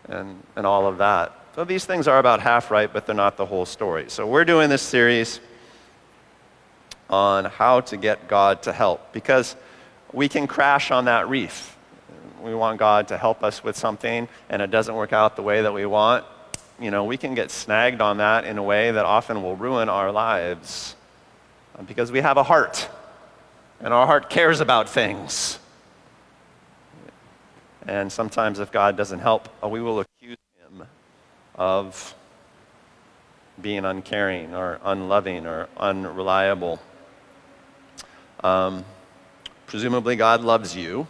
and, 0.08 0.42
and 0.56 0.66
all 0.66 0.88
of 0.88 0.98
that. 1.00 1.41
So 1.54 1.66
these 1.66 1.84
things 1.84 2.08
are 2.08 2.18
about 2.18 2.40
half 2.40 2.72
right, 2.72 2.92
but 2.92 3.06
they're 3.06 3.14
not 3.14 3.36
the 3.36 3.46
whole 3.46 3.66
story. 3.66 4.06
So 4.08 4.26
we're 4.26 4.46
doing 4.46 4.70
this 4.70 4.82
series 4.82 5.42
on 7.10 7.44
how 7.44 7.82
to 7.82 7.98
get 7.98 8.30
God 8.30 8.64
to 8.64 8.72
help 8.72 9.12
because 9.12 9.58
we 10.14 10.30
can 10.30 10.48
crash 10.48 10.92
on 10.92 11.06
that 11.06 11.28
reef. 11.28 11.76
we 12.42 12.56
want 12.56 12.80
God 12.80 13.10
to 13.10 13.18
help 13.18 13.44
us 13.44 13.66
with 13.66 13.76
something 13.76 14.30
and 14.50 14.62
it 14.62 14.72
doesn't 14.72 14.96
work 14.96 15.12
out 15.12 15.36
the 15.36 15.42
way 15.42 15.62
that 15.62 15.74
we 15.74 15.86
want, 15.86 16.24
you 16.80 16.90
know, 16.90 17.04
we 17.04 17.18
can 17.18 17.36
get 17.36 17.52
snagged 17.52 18.00
on 18.00 18.18
that 18.18 18.46
in 18.46 18.58
a 18.58 18.64
way 18.64 18.92
that 18.92 19.04
often 19.04 19.44
will 19.44 19.58
ruin 19.58 19.90
our 19.90 20.10
lives 20.10 20.96
uh, 21.78 21.82
because 21.84 22.14
we 22.14 22.22
have 22.22 22.38
a 22.38 22.44
heart 22.44 22.88
and 23.82 23.94
our 23.94 24.08
heart 24.08 24.30
cares 24.30 24.62
about 24.62 24.88
things. 24.88 25.60
And 27.88 28.12
sometimes, 28.12 28.60
if 28.60 28.72
God 28.72 28.96
doesn't 28.96 29.20
help, 29.20 29.50
uh, 29.62 29.68
we 29.68 29.82
will 29.82 29.96
Him 29.96 30.06
of 31.62 32.16
being 33.62 33.86
uncaring 33.86 34.56
or 34.56 34.80
unloving 34.84 35.46
or 35.46 35.70
unreliable. 35.78 36.80
Um, 38.44 38.84
presumably, 39.68 40.16
God 40.16 40.42
loves 40.42 40.76
you. 40.76 41.08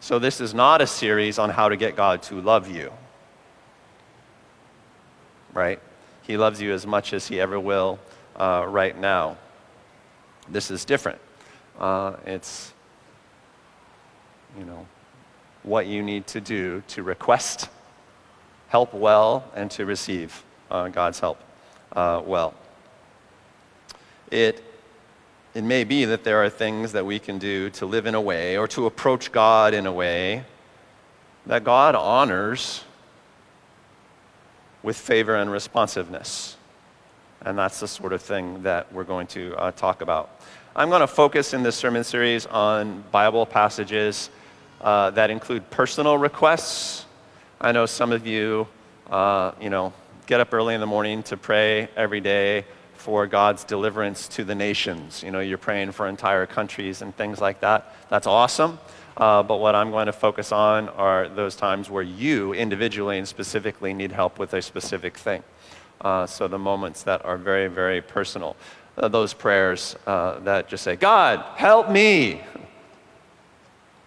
So, 0.00 0.18
this 0.18 0.42
is 0.42 0.52
not 0.52 0.82
a 0.82 0.86
series 0.86 1.38
on 1.38 1.48
how 1.48 1.70
to 1.70 1.76
get 1.78 1.96
God 1.96 2.22
to 2.24 2.38
love 2.38 2.70
you. 2.70 2.92
Right? 5.54 5.80
He 6.20 6.36
loves 6.36 6.60
you 6.60 6.74
as 6.74 6.86
much 6.86 7.14
as 7.14 7.26
He 7.26 7.40
ever 7.40 7.58
will 7.58 7.98
uh, 8.36 8.66
right 8.68 8.96
now. 8.96 9.38
This 10.50 10.70
is 10.70 10.84
different. 10.84 11.18
Uh, 11.80 12.12
it's, 12.26 12.74
you 14.58 14.66
know, 14.66 14.86
what 15.62 15.86
you 15.86 16.02
need 16.02 16.26
to 16.26 16.42
do 16.42 16.82
to 16.88 17.02
request 17.02 17.70
help 18.68 18.94
well 18.94 19.44
and 19.54 19.70
to 19.72 19.84
receive 19.84 20.44
uh, 20.70 20.88
God's 20.88 21.20
help 21.20 21.40
uh, 21.92 22.22
well. 22.24 22.54
It, 24.30 24.62
it 25.54 25.64
may 25.64 25.84
be 25.84 26.04
that 26.04 26.24
there 26.24 26.42
are 26.44 26.50
things 26.50 26.92
that 26.92 27.04
we 27.04 27.18
can 27.18 27.38
do 27.38 27.70
to 27.70 27.86
live 27.86 28.06
in 28.06 28.14
a 28.14 28.20
way 28.20 28.56
or 28.56 28.68
to 28.68 28.86
approach 28.86 29.32
God 29.32 29.74
in 29.74 29.86
a 29.86 29.92
way 29.92 30.44
that 31.46 31.64
God 31.64 31.94
honors 31.94 32.84
with 34.82 34.96
favor 34.96 35.34
and 35.34 35.50
responsiveness. 35.50 36.56
And 37.42 37.56
that's 37.56 37.80
the 37.80 37.88
sort 37.88 38.12
of 38.12 38.20
thing 38.20 38.62
that 38.62 38.92
we're 38.92 39.04
going 39.04 39.26
to 39.28 39.54
uh, 39.56 39.70
talk 39.72 40.02
about. 40.02 40.30
I'm 40.76 40.90
going 40.90 41.00
to 41.00 41.06
focus 41.06 41.54
in 41.54 41.62
this 41.62 41.76
sermon 41.76 42.04
series 42.04 42.46
on 42.46 43.02
Bible 43.10 43.46
passages 43.46 44.30
uh, 44.80 45.10
that 45.10 45.30
include 45.30 45.68
personal 45.70 46.18
requests. 46.18 47.06
I 47.60 47.72
know 47.72 47.86
some 47.86 48.12
of 48.12 48.24
you, 48.24 48.68
uh, 49.10 49.50
you 49.60 49.68
know, 49.68 49.92
get 50.26 50.38
up 50.38 50.54
early 50.54 50.74
in 50.74 50.80
the 50.80 50.86
morning 50.86 51.24
to 51.24 51.36
pray 51.36 51.88
every 51.96 52.20
day 52.20 52.64
for 52.94 53.26
God's 53.26 53.64
deliverance 53.64 54.28
to 54.28 54.44
the 54.44 54.54
nations. 54.54 55.24
You 55.24 55.32
know, 55.32 55.40
you're 55.40 55.58
praying 55.58 55.90
for 55.90 56.06
entire 56.06 56.46
countries 56.46 57.02
and 57.02 57.16
things 57.16 57.40
like 57.40 57.58
that. 57.62 57.96
That's 58.10 58.28
awesome. 58.28 58.78
Uh, 59.16 59.42
but 59.42 59.56
what 59.56 59.74
I'm 59.74 59.90
going 59.90 60.06
to 60.06 60.12
focus 60.12 60.52
on 60.52 60.88
are 60.90 61.28
those 61.28 61.56
times 61.56 61.90
where 61.90 62.04
you 62.04 62.52
individually 62.54 63.18
and 63.18 63.26
specifically 63.26 63.92
need 63.92 64.12
help 64.12 64.38
with 64.38 64.54
a 64.54 64.62
specific 64.62 65.16
thing. 65.16 65.42
Uh, 66.00 66.26
so 66.26 66.46
the 66.46 66.60
moments 66.60 67.02
that 67.02 67.24
are 67.24 67.36
very, 67.36 67.66
very 67.66 68.00
personal. 68.00 68.54
Uh, 68.96 69.08
those 69.08 69.34
prayers 69.34 69.96
uh, 70.06 70.38
that 70.40 70.68
just 70.68 70.84
say, 70.84 70.94
God, 70.94 71.44
help 71.56 71.90
me. 71.90 72.40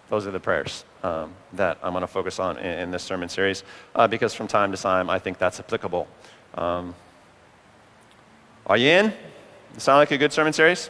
Those 0.08 0.26
are 0.26 0.32
the 0.32 0.40
prayers 0.40 0.86
um, 1.04 1.34
that 1.54 1.78
I'm 1.84 1.94
going 1.94 2.02
to 2.02 2.08
focus 2.08 2.40
on 2.40 2.58
in, 2.58 2.80
in 2.80 2.92
this 2.92 3.04
sermon 3.04 3.30
series 3.30 3.64
uh, 3.96 4.08
because 4.08 4.34
from 4.34 4.48
time 4.48 4.72
to 4.72 4.78
time 4.78 5.10
I 5.10 5.20
think 5.20 5.38
that's 5.38 5.60
applicable. 5.60 6.08
Um, 6.56 6.96
are 8.68 8.78
you 8.78 8.90
in? 8.90 9.14
Sound 9.78 9.98
like 9.98 10.12
a 10.12 10.18
good 10.18 10.34
sermon 10.34 10.54
series? 10.54 10.90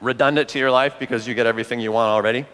Redundant 0.00 0.48
to 0.50 0.58
your 0.58 0.70
life 0.70 0.94
because 0.98 1.26
you 1.26 1.34
get 1.34 1.46
everything 1.46 1.80
you 1.80 1.92
want 1.92 2.08
already? 2.08 2.44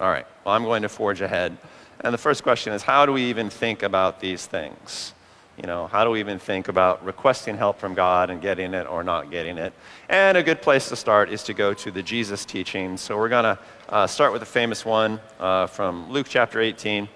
All 0.00 0.08
right, 0.08 0.26
well, 0.44 0.54
I'm 0.54 0.64
going 0.64 0.82
to 0.82 0.88
forge 0.88 1.20
ahead. 1.20 1.58
And 2.00 2.14
the 2.14 2.18
first 2.18 2.42
question 2.42 2.72
is 2.72 2.82
how 2.82 3.04
do 3.04 3.12
we 3.12 3.24
even 3.24 3.50
think 3.50 3.82
about 3.82 4.20
these 4.20 4.46
things? 4.46 5.12
You 5.60 5.66
know, 5.66 5.88
how 5.88 6.04
do 6.04 6.10
we 6.10 6.20
even 6.20 6.38
think 6.38 6.68
about 6.68 7.04
requesting 7.04 7.58
help 7.58 7.78
from 7.78 7.92
God 7.92 8.30
and 8.30 8.40
getting 8.40 8.72
it 8.72 8.86
or 8.86 9.04
not 9.04 9.30
getting 9.30 9.58
it? 9.58 9.74
And 10.08 10.38
a 10.38 10.42
good 10.42 10.62
place 10.62 10.88
to 10.88 10.96
start 10.96 11.28
is 11.28 11.42
to 11.42 11.52
go 11.52 11.74
to 11.74 11.90
the 11.90 12.02
Jesus 12.02 12.46
teaching. 12.46 12.96
So 12.96 13.18
we're 13.18 13.28
going 13.28 13.44
to 13.44 13.58
uh, 13.90 14.06
start 14.06 14.32
with 14.32 14.40
a 14.40 14.46
famous 14.46 14.86
one 14.86 15.20
uh, 15.38 15.66
from 15.66 16.10
Luke 16.10 16.28
chapter 16.30 16.62
18, 16.62 17.06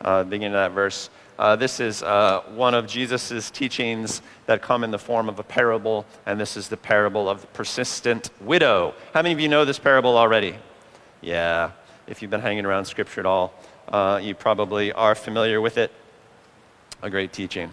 uh, 0.00 0.24
beginning 0.24 0.48
of 0.48 0.54
that 0.54 0.72
verse. 0.72 1.10
Uh, 1.38 1.54
this 1.54 1.78
is 1.78 2.02
uh, 2.02 2.40
one 2.56 2.74
of 2.74 2.88
Jesus' 2.88 3.52
teachings 3.52 4.20
that 4.46 4.62
come 4.62 4.82
in 4.82 4.90
the 4.90 4.98
form 4.98 5.28
of 5.28 5.38
a 5.38 5.44
parable, 5.44 6.04
and 6.26 6.40
this 6.40 6.56
is 6.56 6.68
the 6.68 6.76
parable 6.76 7.30
of 7.30 7.40
the 7.42 7.46
persistent 7.48 8.30
widow. 8.40 8.94
How 9.14 9.22
many 9.22 9.32
of 9.32 9.38
you 9.38 9.48
know 9.48 9.64
this 9.64 9.78
parable 9.78 10.18
already? 10.18 10.56
Yeah, 11.20 11.70
if 12.08 12.20
you've 12.20 12.32
been 12.32 12.40
hanging 12.40 12.66
around 12.66 12.84
Scripture 12.86 13.20
at 13.20 13.26
all, 13.26 13.54
uh, 13.86 14.18
you 14.20 14.34
probably 14.34 14.90
are 14.90 15.14
familiar 15.14 15.60
with 15.60 15.78
it. 15.78 15.92
A 17.00 17.08
great 17.08 17.32
teaching. 17.32 17.72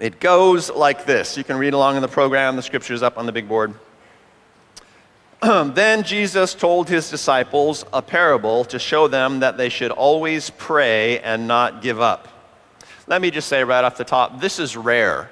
It 0.00 0.18
goes 0.18 0.70
like 0.70 1.04
this. 1.04 1.36
You 1.36 1.44
can 1.44 1.56
read 1.56 1.72
along 1.72 1.96
in 1.96 2.02
the 2.02 2.08
program, 2.08 2.56
the 2.56 2.62
scripture's 2.62 3.02
up 3.02 3.16
on 3.16 3.26
the 3.26 3.32
big 3.32 3.48
board. 3.48 3.74
then 5.42 6.02
Jesus 6.02 6.54
told 6.54 6.88
his 6.88 7.10
disciples 7.10 7.84
a 7.92 8.02
parable 8.02 8.64
to 8.66 8.78
show 8.78 9.06
them 9.06 9.40
that 9.40 9.56
they 9.56 9.68
should 9.68 9.92
always 9.92 10.50
pray 10.50 11.20
and 11.20 11.46
not 11.46 11.80
give 11.80 12.00
up. 12.00 12.28
Let 13.06 13.22
me 13.22 13.30
just 13.30 13.48
say 13.48 13.62
right 13.62 13.84
off 13.84 13.96
the 13.96 14.04
top 14.04 14.40
this 14.40 14.58
is 14.58 14.76
rare. 14.76 15.30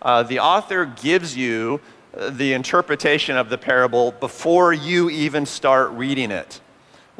Uh, 0.00 0.22
the 0.22 0.38
author 0.38 0.86
gives 0.86 1.36
you 1.36 1.80
uh, 2.16 2.30
the 2.30 2.54
interpretation 2.54 3.36
of 3.36 3.50
the 3.50 3.58
parable 3.58 4.12
before 4.12 4.72
you 4.72 5.10
even 5.10 5.44
start 5.44 5.90
reading 5.90 6.30
it 6.30 6.60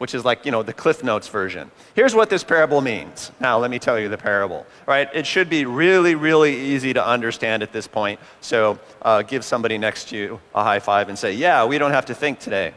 which 0.00 0.14
is 0.14 0.25
like, 0.25 0.47
you 0.47 0.50
know, 0.50 0.62
the 0.62 0.73
Cliff 0.73 1.04
Notes 1.04 1.28
version. 1.28 1.71
Here's 1.95 2.14
what 2.14 2.30
this 2.30 2.42
parable 2.42 2.80
means. 2.80 3.33
Now, 3.38 3.59
let 3.59 3.71
me 3.71 3.78
tell 3.78 3.99
you 3.99 4.09
the 4.09 4.16
parable, 4.16 4.64
right? 4.87 5.07
It 5.12 5.26
should 5.26 5.50
be 5.50 5.66
really, 5.66 6.14
really 6.14 6.59
easy 6.59 6.95
to 6.95 7.07
understand 7.07 7.62
at 7.62 7.71
this 7.71 7.87
point. 7.87 8.19
So 8.40 8.78
uh, 9.02 9.21
give 9.21 9.45
somebody 9.45 9.76
next 9.76 10.09
to 10.09 10.16
you 10.16 10.40
a 10.54 10.64
high 10.64 10.78
five 10.78 11.11
and 11.11 11.19
say, 11.19 11.35
yeah, 11.35 11.66
we 11.66 11.76
don't 11.76 11.90
have 11.90 12.07
to 12.07 12.14
think 12.14 12.38
today. 12.38 12.73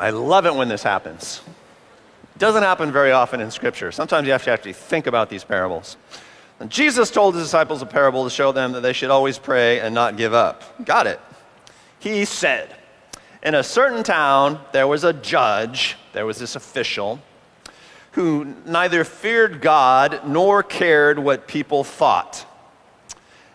I 0.00 0.10
love 0.10 0.46
it 0.46 0.54
when 0.56 0.66
this 0.66 0.82
happens. 0.82 1.40
It 2.34 2.38
doesn't 2.40 2.64
happen 2.64 2.90
very 2.90 3.12
often 3.12 3.40
in 3.40 3.52
Scripture. 3.52 3.92
Sometimes 3.92 4.26
you 4.26 4.32
have 4.32 4.42
to 4.42 4.50
actually 4.50 4.72
think 4.72 5.06
about 5.06 5.30
these 5.30 5.44
parables. 5.44 5.96
And 6.58 6.70
Jesus 6.70 7.08
told 7.12 7.36
his 7.36 7.44
disciples 7.44 7.82
a 7.82 7.86
parable 7.86 8.24
to 8.24 8.30
show 8.30 8.50
them 8.50 8.72
that 8.72 8.80
they 8.80 8.94
should 8.94 9.10
always 9.10 9.38
pray 9.38 9.78
and 9.78 9.94
not 9.94 10.16
give 10.16 10.34
up. 10.34 10.84
Got 10.84 11.06
it. 11.06 11.20
He 12.00 12.24
said, 12.24 12.74
in 13.44 13.54
a 13.54 13.62
certain 13.62 14.02
town, 14.02 14.58
there 14.72 14.88
was 14.88 15.04
a 15.04 15.12
judge, 15.12 15.96
there 16.14 16.24
was 16.24 16.38
this 16.38 16.56
official, 16.56 17.20
who 18.12 18.54
neither 18.64 19.04
feared 19.04 19.60
God 19.60 20.26
nor 20.26 20.62
cared 20.62 21.18
what 21.18 21.46
people 21.46 21.84
thought. 21.84 22.46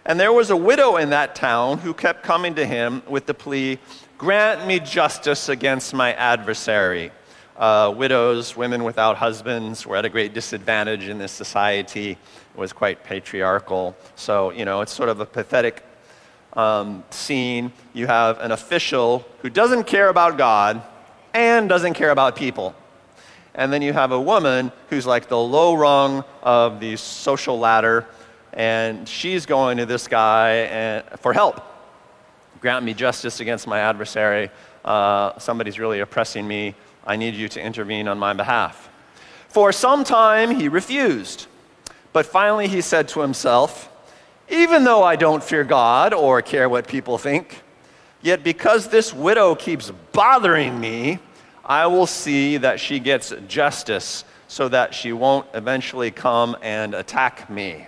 And 0.05 0.19
there 0.19 0.33
was 0.33 0.49
a 0.49 0.55
widow 0.55 0.97
in 0.97 1.09
that 1.09 1.35
town 1.35 1.79
who 1.79 1.93
kept 1.93 2.23
coming 2.23 2.55
to 2.55 2.65
him 2.65 3.01
with 3.07 3.25
the 3.25 3.33
plea, 3.33 3.79
Grant 4.17 4.67
me 4.67 4.81
justice 4.81 5.47
against 5.47 5.93
my 5.93 6.13
adversary. 6.13 7.11
Uh, 7.55 7.93
widows, 7.95 8.55
women 8.55 8.83
without 8.83 9.15
husbands, 9.15 9.87
were 9.87 9.95
at 9.95 10.03
a 10.03 10.09
great 10.09 10.33
disadvantage 10.33 11.07
in 11.07 11.17
this 11.17 11.31
society. 11.31 12.11
It 12.11 12.17
was 12.57 12.73
quite 12.73 13.03
patriarchal. 13.05 13.95
So, 14.15 14.51
you 14.51 14.65
know, 14.65 14.81
it's 14.81 14.91
sort 14.91 15.07
of 15.07 15.21
a 15.21 15.25
pathetic 15.25 15.85
um, 16.53 17.03
scene, 17.09 17.71
you 17.93 18.07
have 18.07 18.39
an 18.39 18.51
official 18.51 19.25
who 19.41 19.49
doesn't 19.49 19.85
care 19.85 20.09
about 20.09 20.37
God 20.37 20.81
and 21.33 21.69
doesn't 21.69 21.93
care 21.93 22.11
about 22.11 22.35
people. 22.35 22.75
And 23.55 23.73
then 23.73 23.81
you 23.81 23.93
have 23.93 24.11
a 24.11 24.19
woman 24.19 24.71
who's 24.89 25.05
like 25.05 25.27
the 25.27 25.37
low 25.37 25.75
rung 25.75 26.23
of 26.41 26.79
the 26.79 26.95
social 26.95 27.59
ladder, 27.59 28.07
and 28.53 29.07
she's 29.07 29.45
going 29.45 29.77
to 29.77 29.85
this 29.85 30.07
guy 30.07 30.51
and, 30.51 31.03
for 31.19 31.33
help. 31.33 31.61
Grant 32.61 32.83
me 32.85 32.93
justice 32.93 33.39
against 33.39 33.67
my 33.67 33.79
adversary. 33.79 34.49
Uh, 34.83 35.37
somebody's 35.39 35.79
really 35.79 35.99
oppressing 35.99 36.47
me. 36.47 36.75
I 37.05 37.15
need 37.15 37.33
you 37.33 37.47
to 37.49 37.61
intervene 37.61 38.07
on 38.07 38.19
my 38.19 38.33
behalf. 38.33 38.89
For 39.49 39.71
some 39.71 40.03
time, 40.03 40.51
he 40.59 40.67
refused. 40.67 41.47
But 42.13 42.25
finally, 42.25 42.67
he 42.67 42.81
said 42.81 43.07
to 43.09 43.21
himself, 43.21 43.88
even 44.49 44.83
though 44.83 45.03
I 45.03 45.15
don't 45.15 45.43
fear 45.43 45.63
God 45.63 46.13
or 46.13 46.41
care 46.41 46.67
what 46.67 46.87
people 46.87 47.17
think, 47.17 47.61
yet 48.21 48.43
because 48.43 48.87
this 48.87 49.13
widow 49.13 49.55
keeps 49.55 49.91
bothering 50.11 50.79
me, 50.79 51.19
I 51.63 51.85
will 51.85 52.07
see 52.07 52.57
that 52.57 52.79
she 52.79 52.99
gets 52.99 53.33
justice 53.47 54.25
so 54.47 54.67
that 54.69 54.95
she 54.95 55.13
won't 55.13 55.45
eventually 55.53 56.09
come 56.09 56.57
and 56.61 56.95
attack 56.95 57.49
me. 57.49 57.87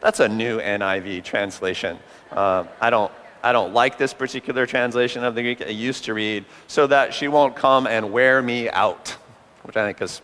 That's 0.00 0.20
a 0.20 0.28
new 0.28 0.60
NIV 0.60 1.24
translation. 1.24 1.98
Uh, 2.30 2.64
I, 2.80 2.90
don't, 2.90 3.10
I 3.42 3.52
don't 3.52 3.72
like 3.72 3.96
this 3.96 4.12
particular 4.12 4.66
translation 4.66 5.24
of 5.24 5.34
the 5.34 5.42
Greek. 5.42 5.62
It 5.62 5.70
used 5.70 6.04
to 6.04 6.14
read, 6.14 6.44
so 6.66 6.86
that 6.86 7.14
she 7.14 7.26
won't 7.26 7.56
come 7.56 7.86
and 7.86 8.12
wear 8.12 8.42
me 8.42 8.68
out, 8.68 9.16
which 9.62 9.76
I 9.76 9.86
think 9.86 10.02
is 10.02 10.20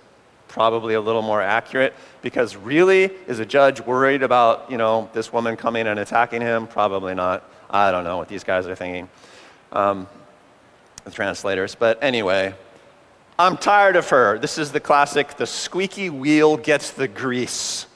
probably 0.55 0.95
a 0.95 1.01
little 1.01 1.21
more 1.21 1.43
accurate 1.43 1.93
because 2.23 2.57
really 2.57 3.05
is 3.27 3.41
a 3.41 3.45
judge 3.45 3.81
worried 3.81 4.23
about 4.23 4.71
you 4.71 4.79
know 4.79 5.11
this 5.13 5.33
woman 5.33 5.57
coming 5.57 5.87
and 5.89 5.99
attacking 5.99 6.41
him 6.41 6.67
probably 6.67 7.15
not 7.15 7.43
I 7.75 7.91
don't 7.91 8.05
know 8.05 8.19
what 8.19 8.29
these 8.29 8.45
guys 8.45 8.69
are 8.69 8.77
thinking, 8.77 9.09
um, 9.73 10.07
the 11.05 11.11
translators. 11.11 11.75
But 11.75 12.01
anyway, 12.05 12.55
I'm 13.37 13.57
tired 13.57 13.97
of 13.97 14.09
her. 14.11 14.39
This 14.39 14.59
is 14.59 14.71
the 14.71 14.79
classic 14.79 15.37
the 15.37 15.47
squeaky 15.47 16.09
wheel 16.09 16.57
gets 16.57 16.93
the 16.93 17.09
grease 17.09 17.87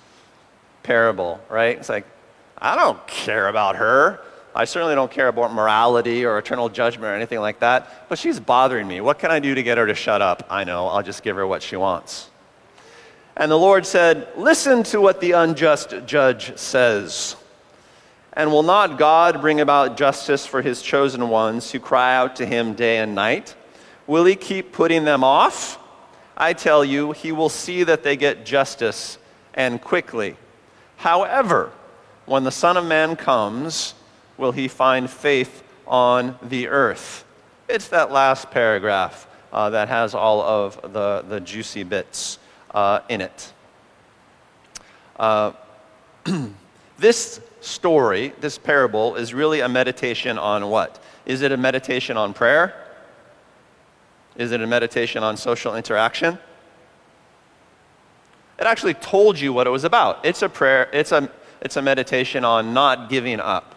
parable, 0.83 1.41
right? 1.49 1.79
It's 1.79 1.88
like, 1.88 2.07
I 2.59 2.75
don't 2.75 3.07
care 3.07 3.47
about 3.47 3.77
her. 3.77 4.21
I 4.53 4.65
certainly 4.65 4.97
don't 4.97 5.12
care 5.12 5.29
about 5.29 5.53
morality 5.53 6.25
or 6.25 6.38
eternal 6.38 6.69
judgment 6.69 7.05
or 7.05 7.15
anything 7.15 7.38
like 7.38 7.61
that, 7.61 8.09
but 8.09 8.19
she's 8.19 8.41
bothering 8.41 8.88
me. 8.88 9.00
What 9.00 9.21
can 9.21 9.31
I 9.31 9.38
do 9.38 9.55
to 9.55 9.62
get 9.62 9.79
her 9.79 9.87
to 9.87 9.95
shut 9.95 10.21
up? 10.21 10.45
I 10.50 10.65
know, 10.65 10.88
I'll 10.88 11.05
just 11.05 11.23
give 11.23 11.37
her 11.37 11.47
what 11.47 11.62
she 11.62 11.77
wants. 11.77 12.31
And 13.38 13.52
the 13.52 13.59
Lord 13.59 13.87
said, 13.87 14.26
Listen 14.37 14.83
to 14.85 15.00
what 15.00 15.21
the 15.21 15.33
unjust 15.33 15.95
judge 16.07 16.59
says. 16.59 17.37
And 18.33 18.50
will 18.50 18.64
not 18.64 18.99
God 18.99 19.40
bring 19.40 19.61
about 19.61 19.97
justice 19.97 20.45
for 20.45 20.61
his 20.61 20.83
chosen 20.83 21.28
ones 21.28 21.71
who 21.71 21.78
cry 21.78 22.16
out 22.16 22.37
to 22.37 22.47
him 22.47 22.75
day 22.75 22.99
and 22.99 23.14
night? 23.14 23.54
Will 24.09 24.25
he 24.25 24.35
keep 24.35 24.73
putting 24.73 25.04
them 25.04 25.23
off? 25.23 25.78
I 26.37 26.52
tell 26.52 26.85
you, 26.85 27.12
he 27.12 27.30
will 27.30 27.49
see 27.49 27.85
that 27.85 28.02
they 28.02 28.16
get 28.16 28.45
justice 28.45 29.18
and 29.54 29.80
quickly. 29.80 30.37
However, 30.97 31.71
when 32.26 32.42
the 32.42 32.50
Son 32.50 32.76
of 32.76 32.87
Man 32.87 33.14
comes, 33.14 33.95
will 34.37 34.52
he 34.52 34.66
find 34.66 35.09
faith 35.09 35.62
on 35.87 36.37
the 36.42 36.68
earth? 36.68 37.25
It's 37.68 37.88
that 37.88 38.11
last 38.11 38.50
paragraph 38.50 39.28
uh, 39.52 39.71
that 39.71 39.88
has 39.88 40.14
all 40.14 40.42
of 40.42 40.92
the, 40.92 41.25
the 41.28 41.40
juicy 41.40 41.85
bits 41.85 42.38
uh, 42.73 43.01
in 43.09 43.21
it. 43.21 43.53
Uh, 45.19 45.53
this 46.99 47.41
story, 47.61 48.33
this 48.41 48.59
parable, 48.59 49.17
is 49.17 49.35
really 49.35 49.61
a 49.61 49.69
meditation 49.69 50.39
on 50.39 50.69
what? 50.69 51.03
Is 51.27 51.43
it 51.43 51.53
a 51.53 51.57
meditation 51.57 52.17
on 52.17 52.33
prayer? 52.33 52.75
Is 54.37 54.53
it 54.53 54.61
a 54.61 54.67
meditation 54.67 55.23
on 55.23 55.37
social 55.37 55.75
interaction? 55.75 56.39
It 58.59 58.67
actually 58.67 58.95
told 58.95 59.39
you 59.39 59.53
what 59.53 59.67
it 59.67 59.71
was 59.71 59.85
about. 59.85 60.25
It's 60.25 60.43
a 60.43 60.49
prayer, 60.49 60.89
it's 60.93 61.13
a, 61.13 61.31
it's 61.61 61.77
a 61.77 61.83
meditation 61.83 62.45
on 62.45 62.73
not 62.73 63.09
giving 63.09 63.41
up 63.41 63.75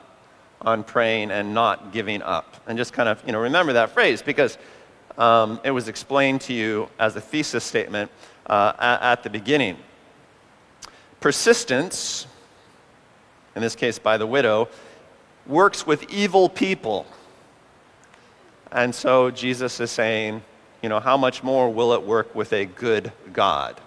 on 0.62 0.84
praying 0.84 1.32
and 1.32 1.54
not 1.54 1.92
giving 1.92 2.22
up. 2.22 2.56
And 2.68 2.78
just 2.78 2.94
kind 2.94 3.10
of, 3.10 3.22
you 3.26 3.32
know, 3.32 3.40
remember 3.40 3.74
that 3.74 3.90
phrase 3.92 4.22
because 4.22 4.58
um, 5.18 5.60
it 5.64 5.72
was 5.72 5.88
explained 5.88 6.42
to 6.42 6.54
you 6.54 6.90
as 7.00 7.16
a 7.16 7.22
thesis 7.22 7.64
statement 7.64 8.12
uh, 8.52 8.98
at, 9.02 9.24
the 9.24 9.30
beginning. 9.30 9.78
Persistence, 11.22 12.28
in 13.56 13.62
this 13.62 13.76
case 13.76 13.98
by 13.98 14.18
the 14.18 14.28
widow, 14.28 14.68
works 15.48 15.88
with 15.88 16.12
evil 16.12 16.50
people. 16.50 17.06
And 18.72 18.94
so 18.94 19.32
Jesus 19.32 19.80
is 19.80 19.90
saying, 19.90 20.44
you 20.84 20.90
know, 20.90 21.00
how 21.00 21.16
much 21.16 21.44
more 21.44 21.70
will 21.72 21.94
it 21.94 22.04
work 22.04 22.36
with 22.36 22.52
a 22.52 22.66
good 22.66 23.14
God? 23.32 23.80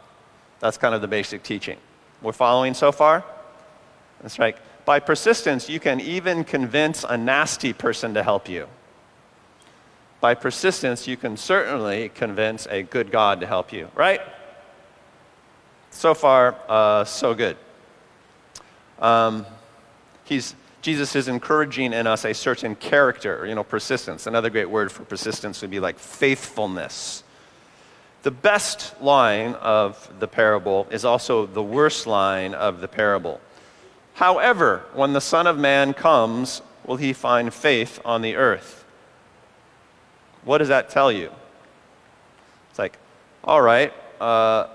That's 0.61 0.79
kind 0.79 0.95
of 0.95 1.03
the 1.03 1.09
basic 1.09 1.43
teaching. 1.43 1.77
We're 2.23 2.33
following 2.33 2.73
so 2.73 2.91
far? 2.91 3.23
That's 4.23 4.39
right. 4.39 4.57
By 4.87 5.01
persistence, 5.01 5.69
you 5.69 5.81
can 5.81 6.01
even 6.01 6.43
convince 6.43 7.05
a 7.05 7.19
nasty 7.19 7.75
person 7.75 8.15
to 8.15 8.23
help 8.23 8.49
you. 8.49 8.67
By 10.21 10.35
persistence, 10.35 11.07
you 11.07 11.19
can 11.19 11.37
certainly 11.37 12.09
convince 12.09 12.67
a 12.69 12.83
good 12.83 13.11
God 13.11 13.41
to 13.41 13.47
help 13.47 13.71
you, 13.73 13.91
right? 13.95 14.23
So 15.95 16.13
far, 16.13 16.57
uh, 16.69 17.05
so 17.05 17.35
good. 17.35 17.57
Um, 18.99 19.47
he's, 20.25 20.55
Jesus 20.83 21.15
is 21.15 21.29
encouraging 21.29 21.93
in 21.93 22.07
us 22.07 22.25
a 22.25 22.35
certain 22.35 22.75
character, 22.75 23.47
you 23.47 23.55
know, 23.55 23.63
persistence. 23.63 24.27
Another 24.27 24.51
great 24.51 24.69
word 24.69 24.91
for 24.91 25.05
persistence 25.05 25.63
would 25.63 25.71
be 25.71 25.81
like 25.81 25.99
faithfulness. 25.99 27.23
The 28.23 28.33
best 28.33 29.01
line 29.01 29.55
of 29.55 30.11
the 30.19 30.27
parable 30.27 30.89
is 30.91 31.05
also 31.05 31.47
the 31.47 31.63
worst 31.63 32.07
line 32.09 32.55
of 32.55 32.81
the 32.81 32.89
parable. 32.89 33.41
However, 34.15 34.83
when 34.95 35.13
the 35.13 35.21
Son 35.21 35.47
of 35.47 35.57
Man 35.57 35.95
comes, 35.95 36.61
will 36.85 36.97
he 36.97 37.13
find 37.13 37.55
faith 37.55 38.01
on 38.05 38.21
the 38.21 38.35
earth? 38.35 38.85
What 40.45 40.59
does 40.59 40.69
that 40.69 40.91
tell 40.91 41.13
you? 41.13 41.31
It's 42.71 42.79
like, 42.81 42.99
all 43.45 43.63
right, 43.63 43.93
uh, 44.21 44.67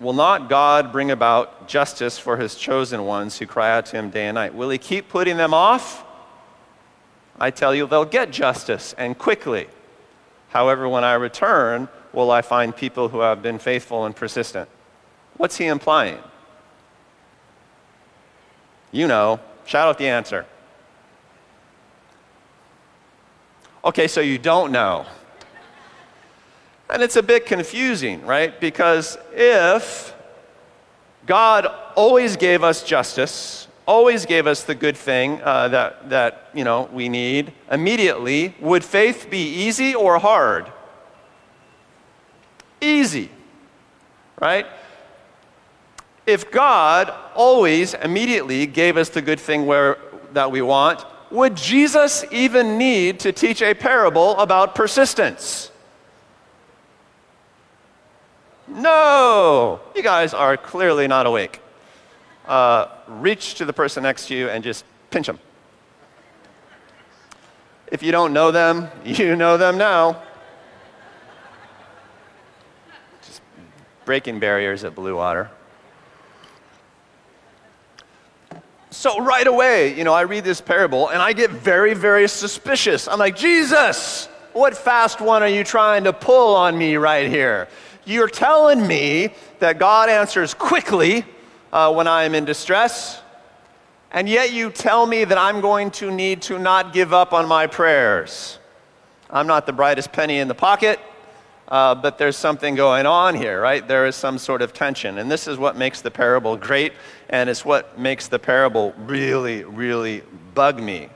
will 0.00 0.12
not 0.12 0.48
God 0.48 0.92
bring 0.92 1.10
about 1.10 1.68
justice 1.68 2.18
for 2.18 2.36
his 2.36 2.54
chosen 2.54 3.04
ones 3.04 3.38
who 3.38 3.46
cry 3.46 3.70
out 3.70 3.86
to 3.86 3.96
him 3.96 4.10
day 4.10 4.26
and 4.26 4.34
night? 4.34 4.54
Will 4.54 4.70
he 4.70 4.78
keep 4.78 5.08
putting 5.08 5.36
them 5.36 5.52
off? 5.52 6.04
I 7.40 7.50
tell 7.50 7.74
you, 7.74 7.86
they'll 7.86 8.04
get 8.04 8.30
justice 8.30 8.94
and 8.98 9.16
quickly. 9.16 9.68
However, 10.50 10.88
when 10.88 11.04
I 11.04 11.14
return, 11.14 11.88
will 12.12 12.30
I 12.30 12.42
find 12.42 12.74
people 12.74 13.08
who 13.08 13.20
have 13.20 13.42
been 13.42 13.58
faithful 13.58 14.04
and 14.04 14.14
persistent? 14.16 14.68
What's 15.36 15.56
he 15.56 15.66
implying? 15.66 16.18
You 18.90 19.06
know. 19.06 19.40
Shout 19.66 19.86
out 19.86 19.98
the 19.98 20.08
answer. 20.08 20.46
Okay, 23.84 24.08
so 24.08 24.22
you 24.22 24.38
don't 24.38 24.72
know. 24.72 25.04
And 26.90 27.02
it's 27.02 27.16
a 27.16 27.22
bit 27.22 27.44
confusing, 27.46 28.24
right? 28.24 28.58
Because 28.60 29.18
if 29.32 30.14
God 31.26 31.66
always 31.94 32.36
gave 32.36 32.64
us 32.64 32.82
justice, 32.82 33.68
always 33.86 34.24
gave 34.24 34.46
us 34.46 34.64
the 34.64 34.74
good 34.74 34.96
thing 34.96 35.40
uh, 35.42 35.68
that, 35.68 36.08
that 36.10 36.50
you 36.54 36.64
know, 36.64 36.88
we 36.92 37.08
need 37.08 37.52
immediately, 37.70 38.54
would 38.60 38.84
faith 38.84 39.28
be 39.30 39.66
easy 39.66 39.94
or 39.94 40.18
hard? 40.18 40.70
Easy, 42.80 43.30
right? 44.40 44.66
If 46.26 46.50
God 46.50 47.12
always 47.34 47.94
immediately 47.94 48.66
gave 48.66 48.96
us 48.96 49.08
the 49.10 49.22
good 49.22 49.40
thing 49.40 49.66
where, 49.66 49.98
that 50.32 50.50
we 50.50 50.62
want, 50.62 51.04
would 51.30 51.56
Jesus 51.56 52.24
even 52.30 52.78
need 52.78 53.20
to 53.20 53.32
teach 53.32 53.60
a 53.60 53.74
parable 53.74 54.36
about 54.38 54.74
persistence? 54.74 55.70
No! 58.68 59.80
You 59.94 60.02
guys 60.02 60.34
are 60.34 60.56
clearly 60.56 61.08
not 61.08 61.26
awake. 61.26 61.60
Uh, 62.46 62.88
reach 63.06 63.54
to 63.56 63.64
the 63.64 63.72
person 63.72 64.02
next 64.02 64.28
to 64.28 64.34
you 64.34 64.48
and 64.48 64.62
just 64.62 64.84
pinch 65.10 65.26
them. 65.26 65.38
If 67.90 68.02
you 68.02 68.12
don't 68.12 68.32
know 68.32 68.50
them, 68.50 68.88
you 69.04 69.36
know 69.36 69.56
them 69.56 69.78
now. 69.78 70.22
Just 73.26 73.40
breaking 74.04 74.40
barriers 74.40 74.84
at 74.84 74.94
Blue 74.94 75.16
Water. 75.16 75.50
So 78.90 79.20
right 79.22 79.46
away, 79.46 79.96
you 79.96 80.04
know, 80.04 80.12
I 80.12 80.22
read 80.22 80.44
this 80.44 80.60
parable 80.60 81.08
and 81.08 81.22
I 81.22 81.32
get 81.32 81.50
very, 81.50 81.94
very 81.94 82.26
suspicious. 82.28 83.06
I'm 83.06 83.18
like, 83.18 83.36
Jesus, 83.36 84.26
what 84.54 84.76
fast 84.76 85.20
one 85.20 85.42
are 85.42 85.48
you 85.48 85.62
trying 85.62 86.04
to 86.04 86.12
pull 86.12 86.56
on 86.56 86.76
me 86.76 86.96
right 86.96 87.28
here? 87.28 87.68
You're 88.08 88.26
telling 88.26 88.86
me 88.86 89.34
that 89.58 89.78
God 89.78 90.08
answers 90.08 90.54
quickly 90.54 91.26
uh, 91.70 91.92
when 91.92 92.08
I 92.08 92.24
am 92.24 92.34
in 92.34 92.46
distress, 92.46 93.20
and 94.10 94.26
yet 94.26 94.50
you 94.50 94.70
tell 94.70 95.04
me 95.04 95.24
that 95.24 95.36
I'm 95.36 95.60
going 95.60 95.90
to 95.90 96.10
need 96.10 96.40
to 96.42 96.58
not 96.58 96.94
give 96.94 97.12
up 97.12 97.34
on 97.34 97.46
my 97.46 97.66
prayers. 97.66 98.58
I'm 99.28 99.46
not 99.46 99.66
the 99.66 99.74
brightest 99.74 100.10
penny 100.10 100.38
in 100.38 100.48
the 100.48 100.54
pocket. 100.54 100.98
Uh, 101.68 101.94
but 101.94 102.16
there's 102.16 102.38
something 102.38 102.74
going 102.74 103.04
on 103.04 103.34
here, 103.34 103.60
right? 103.60 103.86
There 103.86 104.06
is 104.06 104.16
some 104.16 104.38
sort 104.38 104.62
of 104.62 104.72
tension. 104.72 105.18
And 105.18 105.30
this 105.30 105.46
is 105.46 105.58
what 105.58 105.76
makes 105.76 106.00
the 106.00 106.10
parable 106.10 106.56
great, 106.56 106.94
and 107.28 107.50
it's 107.50 107.62
what 107.62 107.98
makes 107.98 108.26
the 108.26 108.38
parable 108.38 108.94
really, 109.00 109.64
really 109.64 110.22
bug 110.54 110.80
me, 110.80 111.10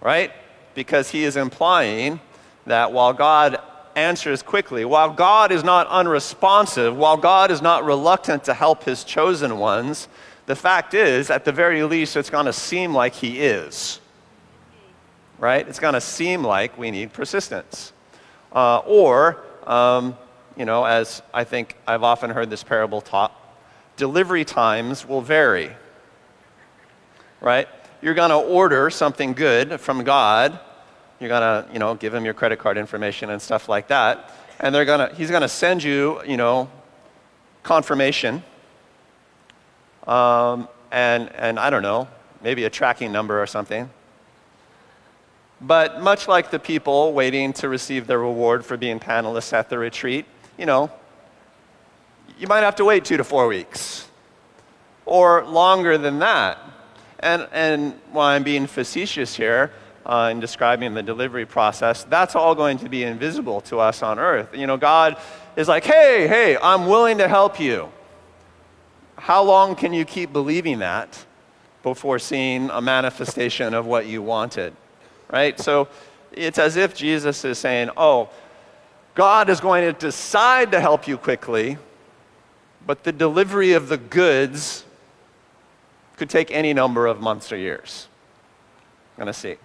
right? 0.00 0.30
Because 0.76 1.10
he 1.10 1.24
is 1.24 1.34
implying 1.34 2.20
that 2.64 2.92
while 2.92 3.12
God 3.12 3.60
answers 3.96 4.42
quickly, 4.42 4.84
while 4.84 5.10
God 5.10 5.50
is 5.50 5.64
not 5.64 5.88
unresponsive, 5.88 6.96
while 6.96 7.16
God 7.16 7.50
is 7.50 7.62
not 7.62 7.84
reluctant 7.84 8.44
to 8.44 8.54
help 8.54 8.84
his 8.84 9.02
chosen 9.02 9.58
ones, 9.58 10.06
the 10.44 10.54
fact 10.54 10.94
is, 10.94 11.30
at 11.30 11.44
the 11.44 11.50
very 11.52 11.82
least, 11.82 12.16
it's 12.16 12.30
going 12.30 12.46
to 12.46 12.52
seem 12.52 12.94
like 12.94 13.14
he 13.14 13.40
is. 13.40 14.00
Right? 15.38 15.66
It's 15.66 15.80
going 15.80 15.94
to 15.94 16.00
seem 16.00 16.44
like 16.44 16.78
we 16.78 16.90
need 16.90 17.12
persistence. 17.12 17.92
Uh, 18.52 18.78
or 18.86 19.42
um, 19.66 20.16
you 20.56 20.64
know, 20.64 20.84
as 20.84 21.22
I 21.34 21.44
think 21.44 21.76
I've 21.86 22.02
often 22.02 22.30
heard 22.30 22.48
this 22.48 22.62
parable 22.62 23.00
taught, 23.00 23.32
delivery 23.96 24.44
times 24.44 25.06
will 25.06 25.20
vary. 25.20 25.70
Right? 27.40 27.68
You're 28.00 28.14
going 28.14 28.30
to 28.30 28.36
order 28.36 28.88
something 28.90 29.32
good 29.32 29.80
from 29.80 30.04
God. 30.04 30.58
You're 31.18 31.28
to, 31.64 31.72
you 31.72 31.78
know, 31.78 31.94
give 31.94 32.14
him 32.14 32.24
your 32.24 32.34
credit 32.34 32.58
card 32.58 32.76
information 32.76 33.30
and 33.30 33.40
stuff 33.40 33.68
like 33.68 33.88
that. 33.88 34.30
And 34.60 34.74
they're 34.74 34.84
to, 35.10 35.14
he's 35.14 35.30
going 35.30 35.42
to 35.42 35.48
send 35.48 35.82
you, 35.82 36.22
you 36.26 36.36
know, 36.36 36.70
confirmation. 37.62 38.42
Um, 40.06 40.68
and, 40.90 41.30
and 41.34 41.58
I 41.58 41.70
don't 41.70 41.82
know, 41.82 42.08
maybe 42.42 42.64
a 42.64 42.70
tracking 42.70 43.12
number 43.12 43.40
or 43.40 43.46
something. 43.46 43.90
But 45.60 46.02
much 46.02 46.28
like 46.28 46.50
the 46.50 46.58
people 46.58 47.12
waiting 47.12 47.52
to 47.54 47.68
receive 47.68 48.06
their 48.06 48.18
reward 48.18 48.64
for 48.64 48.76
being 48.76 49.00
panelists 49.00 49.52
at 49.52 49.70
the 49.70 49.78
retreat, 49.78 50.26
you 50.58 50.66
know, 50.66 50.90
you 52.38 52.46
might 52.46 52.60
have 52.60 52.76
to 52.76 52.84
wait 52.84 53.04
two 53.04 53.16
to 53.16 53.24
four 53.24 53.46
weeks 53.46 54.06
or 55.06 55.44
longer 55.46 55.96
than 55.96 56.18
that. 56.18 56.58
And, 57.20 57.48
and 57.52 57.98
while 58.12 58.26
I'm 58.26 58.42
being 58.42 58.66
facetious 58.66 59.34
here 59.34 59.72
uh, 60.06 60.28
in 60.30 60.38
describing 60.38 60.94
the 60.94 61.02
delivery 61.02 61.44
process, 61.44 62.04
that's 62.04 62.36
all 62.36 62.54
going 62.54 62.78
to 62.78 62.88
be 62.88 63.02
invisible 63.02 63.60
to 63.62 63.80
us 63.80 64.02
on 64.02 64.18
earth. 64.20 64.56
You 64.56 64.66
know, 64.66 64.76
God 64.76 65.16
is 65.56 65.66
like, 65.66 65.84
hey, 65.84 66.28
hey, 66.28 66.56
I'm 66.62 66.86
willing 66.86 67.18
to 67.18 67.26
help 67.26 67.58
you. 67.58 67.88
How 69.16 69.42
long 69.42 69.74
can 69.74 69.92
you 69.92 70.04
keep 70.04 70.32
believing 70.32 70.78
that 70.78 71.26
before 71.82 72.20
seeing 72.20 72.70
a 72.70 72.80
manifestation 72.80 73.74
of 73.74 73.86
what 73.86 74.06
you 74.06 74.22
wanted? 74.22 74.74
Right? 75.28 75.58
So 75.58 75.88
it's 76.30 76.58
as 76.58 76.76
if 76.76 76.94
Jesus 76.94 77.44
is 77.44 77.58
saying, 77.58 77.90
oh, 77.96 78.28
God 79.16 79.50
is 79.50 79.60
going 79.60 79.82
to 79.82 79.98
decide 79.98 80.70
to 80.70 80.80
help 80.80 81.08
you 81.08 81.16
quickly, 81.16 81.78
but 82.86 83.02
the 83.02 83.12
delivery 83.12 83.72
of 83.72 83.88
the 83.88 83.96
goods 83.96 84.84
could 86.16 86.30
take 86.30 86.52
any 86.52 86.72
number 86.72 87.06
of 87.06 87.20
months 87.20 87.50
or 87.50 87.56
years. 87.56 88.06
I'm 89.16 89.24
going 89.24 89.32
to 89.32 89.38
see. 89.38 89.56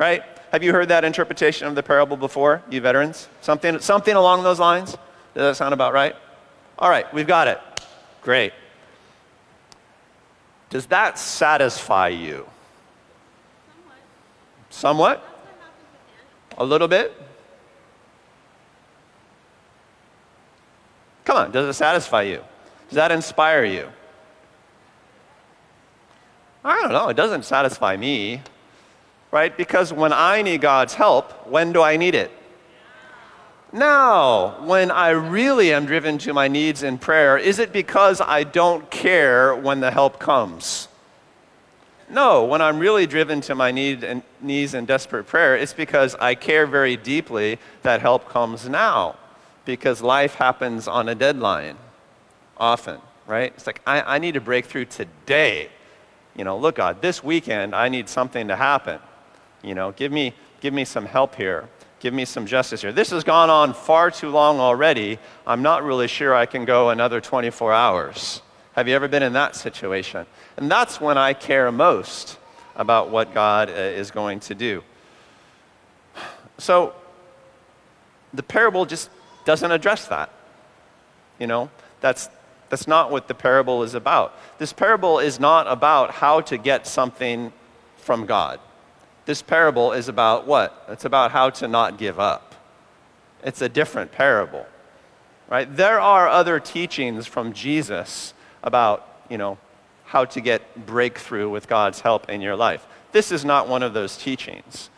Right? 0.00 0.24
Have 0.50 0.62
you 0.62 0.72
heard 0.72 0.88
that 0.88 1.04
interpretation 1.04 1.66
of 1.66 1.74
the 1.74 1.82
parable 1.82 2.16
before, 2.16 2.62
you 2.70 2.80
veterans? 2.80 3.28
Something, 3.42 3.78
something 3.80 4.16
along 4.16 4.42
those 4.42 4.58
lines? 4.58 4.92
Does 5.34 5.42
that 5.42 5.56
sound 5.56 5.74
about 5.74 5.92
right? 5.92 6.16
All 6.78 6.88
right, 6.88 7.12
we've 7.12 7.26
got 7.26 7.48
it. 7.48 7.60
Great. 8.22 8.54
Does 10.70 10.86
that 10.86 11.18
satisfy 11.18 12.08
you? 12.08 12.48
Somewhat. 14.70 15.20
Somewhat? 15.20 15.46
A 16.56 16.64
little 16.64 16.88
bit? 16.88 17.14
Come 21.26 21.36
on, 21.36 21.50
does 21.50 21.68
it 21.68 21.74
satisfy 21.74 22.22
you? 22.22 22.42
Does 22.88 22.96
that 22.96 23.12
inspire 23.12 23.64
you? 23.64 23.86
I 26.64 26.80
don't 26.80 26.92
know, 26.92 27.08
it 27.08 27.18
doesn't 27.18 27.44
satisfy 27.44 27.98
me, 27.98 28.40
right? 29.30 29.56
Because 29.56 29.92
when 29.92 30.12
I 30.12 30.42
need 30.42 30.60
God's 30.60 30.94
help, 30.94 31.46
when 31.46 31.72
do 31.72 31.82
I 31.82 31.96
need 31.96 32.14
it? 32.14 32.30
Now, 33.72 34.64
when 34.64 34.90
I 34.90 35.10
really 35.10 35.72
am 35.72 35.86
driven 35.86 36.18
to 36.18 36.34
my 36.34 36.48
needs 36.48 36.82
in 36.82 36.98
prayer, 36.98 37.38
is 37.38 37.60
it 37.60 37.72
because 37.72 38.20
I 38.20 38.42
don't 38.42 38.90
care 38.90 39.54
when 39.54 39.78
the 39.78 39.92
help 39.92 40.18
comes? 40.18 40.88
No, 42.08 42.44
when 42.44 42.60
I'm 42.60 42.80
really 42.80 43.06
driven 43.06 43.40
to 43.42 43.54
my 43.54 43.70
need 43.70 44.02
and 44.02 44.22
knees 44.40 44.74
in 44.74 44.84
desperate 44.86 45.28
prayer, 45.28 45.56
it's 45.56 45.72
because 45.72 46.16
I 46.16 46.34
care 46.34 46.66
very 46.66 46.96
deeply 46.96 47.60
that 47.82 48.00
help 48.00 48.28
comes 48.28 48.68
now. 48.68 49.16
Because 49.64 50.02
life 50.02 50.34
happens 50.34 50.88
on 50.88 51.08
a 51.08 51.14
deadline 51.14 51.76
often, 52.56 53.00
right? 53.28 53.52
It's 53.54 53.66
like, 53.66 53.80
I, 53.86 54.16
I 54.16 54.18
need 54.18 54.34
a 54.34 54.40
breakthrough 54.40 54.86
today. 54.86 55.68
You 56.34 56.42
know, 56.42 56.58
look, 56.58 56.76
God, 56.76 57.00
this 57.00 57.22
weekend 57.22 57.76
I 57.76 57.88
need 57.88 58.08
something 58.08 58.48
to 58.48 58.56
happen. 58.56 58.98
You 59.62 59.74
know, 59.74 59.92
give 59.92 60.12
me, 60.12 60.34
give 60.60 60.72
me 60.72 60.84
some 60.84 61.04
help 61.04 61.34
here. 61.34 61.68
Give 62.00 62.14
me 62.14 62.24
some 62.24 62.46
justice 62.46 62.80
here. 62.80 62.92
This 62.92 63.10
has 63.10 63.24
gone 63.24 63.50
on 63.50 63.74
far 63.74 64.10
too 64.10 64.30
long 64.30 64.58
already. 64.58 65.18
I'm 65.46 65.62
not 65.62 65.84
really 65.84 66.08
sure 66.08 66.34
I 66.34 66.46
can 66.46 66.64
go 66.64 66.88
another 66.88 67.20
24 67.20 67.72
hours. 67.74 68.40
Have 68.72 68.88
you 68.88 68.94
ever 68.94 69.06
been 69.06 69.22
in 69.22 69.34
that 69.34 69.54
situation? 69.54 70.26
And 70.56 70.70
that's 70.70 71.00
when 71.00 71.18
I 71.18 71.34
care 71.34 71.70
most 71.70 72.38
about 72.74 73.10
what 73.10 73.34
God 73.34 73.68
uh, 73.68 73.72
is 73.72 74.10
going 74.10 74.40
to 74.40 74.54
do. 74.54 74.82
So 76.56 76.94
the 78.32 78.42
parable 78.42 78.86
just 78.86 79.10
doesn't 79.44 79.70
address 79.70 80.06
that. 80.08 80.30
You 81.38 81.46
know, 81.46 81.70
that's, 82.00 82.30
that's 82.70 82.86
not 82.86 83.10
what 83.10 83.28
the 83.28 83.34
parable 83.34 83.82
is 83.82 83.94
about. 83.94 84.34
This 84.58 84.72
parable 84.72 85.18
is 85.18 85.40
not 85.40 85.66
about 85.66 86.12
how 86.12 86.40
to 86.42 86.56
get 86.56 86.86
something 86.86 87.52
from 87.96 88.24
God. 88.24 88.60
This 89.30 89.42
parable 89.42 89.92
is 89.92 90.08
about 90.08 90.48
what? 90.48 90.84
It's 90.88 91.04
about 91.04 91.30
how 91.30 91.50
to 91.50 91.68
not 91.68 91.98
give 91.98 92.18
up. 92.18 92.52
It's 93.44 93.62
a 93.62 93.68
different 93.68 94.10
parable, 94.10 94.66
right? 95.48 95.72
There 95.76 96.00
are 96.00 96.26
other 96.26 96.58
teachings 96.58 97.28
from 97.28 97.52
Jesus 97.52 98.34
about, 98.64 99.06
you 99.28 99.38
know, 99.38 99.56
how 100.04 100.24
to 100.24 100.40
get 100.40 100.84
breakthrough 100.84 101.48
with 101.48 101.68
God's 101.68 102.00
help 102.00 102.28
in 102.28 102.40
your 102.40 102.56
life. 102.56 102.84
This 103.12 103.30
is 103.30 103.44
not 103.44 103.68
one 103.68 103.84
of 103.84 103.94
those 103.94 104.16
teachings. 104.16 104.90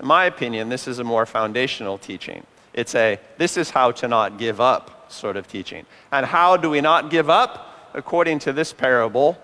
In 0.00 0.06
my 0.06 0.24
opinion, 0.24 0.70
this 0.70 0.88
is 0.88 0.98
a 0.98 1.04
more 1.04 1.26
foundational 1.26 1.98
teaching. 1.98 2.46
It's 2.72 2.94
a 2.94 3.20
this 3.36 3.58
is 3.58 3.68
how 3.68 3.92
to 4.00 4.08
not 4.08 4.38
give 4.38 4.62
up 4.62 5.12
sort 5.12 5.36
of 5.36 5.46
teaching. 5.46 5.84
And 6.10 6.24
how 6.24 6.56
do 6.56 6.70
we 6.70 6.80
not 6.80 7.10
give 7.10 7.28
up? 7.28 7.90
According 7.92 8.38
to 8.38 8.54
this 8.54 8.72
parable, 8.72 9.36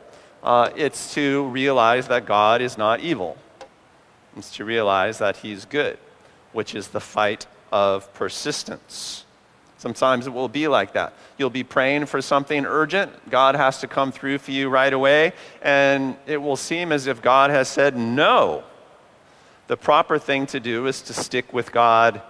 uh, 0.42 0.70
it's 0.76 1.12
to 1.12 1.44
realize 1.48 2.09
that 2.09 2.24
God 2.24 2.62
is 2.62 2.79
not 2.79 3.00
evil 3.00 3.37
is 4.36 4.50
to 4.52 4.64
realize 4.64 5.18
that 5.18 5.38
He's 5.38 5.64
good, 5.64 5.98
which 6.52 6.74
is 6.74 6.88
the 6.88 7.00
fight 7.00 7.46
of 7.72 8.12
persistence. 8.14 9.24
Sometimes 9.78 10.26
it 10.26 10.30
will 10.30 10.48
be 10.48 10.68
like 10.68 10.92
that. 10.92 11.14
You'll 11.38 11.48
be 11.48 11.64
praying 11.64 12.04
for 12.06 12.20
something 12.20 12.66
urgent. 12.66 13.30
God 13.30 13.54
has 13.54 13.80
to 13.80 13.86
come 13.86 14.12
through 14.12 14.38
for 14.38 14.50
you 14.50 14.68
right 14.68 14.92
away, 14.92 15.32
and 15.62 16.16
it 16.26 16.36
will 16.36 16.56
seem 16.56 16.92
as 16.92 17.06
if 17.06 17.22
God 17.22 17.50
has 17.50 17.68
said 17.68 17.96
no. 17.96 18.62
The 19.68 19.78
proper 19.78 20.18
thing 20.18 20.46
to 20.48 20.60
do 20.60 20.86
is 20.86 21.00
to 21.02 21.14
stick 21.14 21.52
with 21.52 21.72
God 21.72 22.20